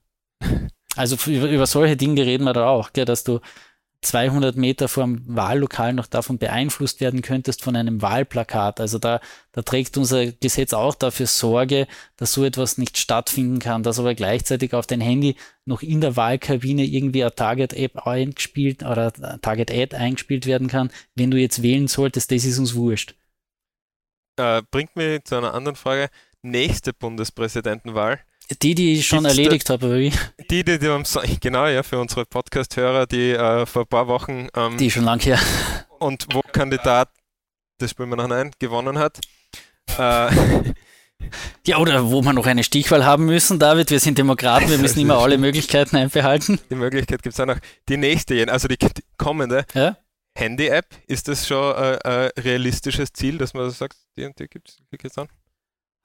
[0.96, 3.40] Also über, über solche Dinge reden wir da auch, gell, dass du
[4.06, 8.80] 200 Meter vor dem Wahllokal noch davon beeinflusst werden könntest von einem Wahlplakat.
[8.80, 9.20] Also da,
[9.52, 14.14] da trägt unser Gesetz auch dafür Sorge, dass so etwas nicht stattfinden kann, dass aber
[14.14, 20.46] gleichzeitig auf dein Handy noch in der Wahlkabine irgendwie eine Target-App eingespielt oder Target-Ad eingespielt
[20.46, 20.90] werden kann.
[21.16, 23.14] Wenn du jetzt wählen solltest, das ist uns wurscht.
[24.36, 26.08] Äh, bringt mich zu einer anderen Frage.
[26.42, 28.20] Nächste Bundespräsidentenwahl
[28.62, 30.12] die, die ich schon Gibt's erledigt habe, wie?
[30.50, 31.02] Die, die, die am
[31.40, 34.48] genau, ja, für unsere Podcast-Hörer, die äh, vor ein paar Wochen.
[34.54, 35.38] Ähm, die schon lang her.
[35.98, 37.08] Und wo Kandidat,
[37.78, 39.18] das spielen wir noch ein, gewonnen hat.
[39.98, 40.30] Äh,
[41.66, 43.90] ja, oder wo wir noch eine Stichwahl haben müssen, David.
[43.90, 46.60] Wir sind Demokraten, wir müssen immer alle Möglichkeiten einbehalten.
[46.70, 47.58] Die Möglichkeit gibt es auch noch.
[47.88, 48.78] Die nächste, also die
[49.16, 49.96] kommende ja?
[50.36, 54.70] Handy-App, ist das schon ein, ein realistisches Ziel, dass man sagt, die und die gibt
[55.02, 55.28] es an?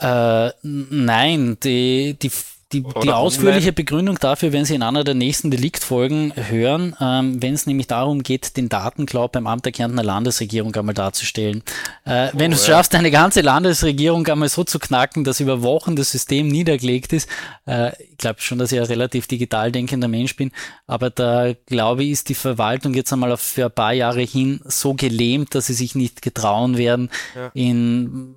[0.01, 2.31] Äh, nein, die, die,
[2.73, 7.53] die, die ausführliche Begründung dafür werden Sie in einer der nächsten Deliktfolgen hören, ähm, wenn
[7.53, 11.63] es nämlich darum geht, den Datenklau beim Amt der Kärntner Landesregierung einmal darzustellen.
[12.05, 12.75] Äh, oh, wenn du es ja.
[12.75, 17.29] schaffst, eine ganze Landesregierung einmal so zu knacken, dass über Wochen das System niedergelegt ist,
[17.67, 20.51] äh, ich glaube schon, dass ich ein relativ digital denkender Mensch bin,
[20.87, 24.95] aber da glaube ich, ist die Verwaltung jetzt einmal für ein paar Jahre hin so
[24.95, 27.51] gelähmt, dass sie sich nicht getrauen werden, ja.
[27.53, 28.35] in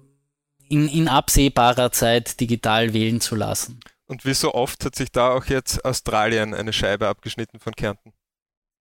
[0.68, 3.80] in, in absehbarer Zeit digital wählen zu lassen.
[4.06, 8.12] Und wie so oft hat sich da auch jetzt Australien eine Scheibe abgeschnitten von Kärnten.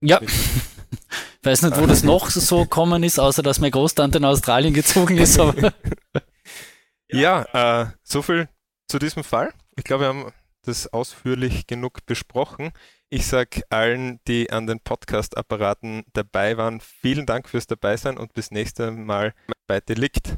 [0.02, 0.22] Ja.
[0.22, 0.30] Ich
[1.44, 5.18] weiß nicht, wo das noch so gekommen ist, außer dass meine Großtante in Australien gezogen
[5.18, 5.40] ist.
[7.12, 8.50] ja, äh, so viel
[8.88, 9.54] zu diesem Fall.
[9.78, 10.34] Ich glaube, wir haben
[10.66, 12.72] das ausführlich genug besprochen.
[13.10, 18.52] Ich sage allen, die an den Podcast-Apparaten dabei waren, vielen Dank fürs Dabeisein und bis
[18.52, 19.34] nächstes Mal
[19.68, 20.38] bei Delikt.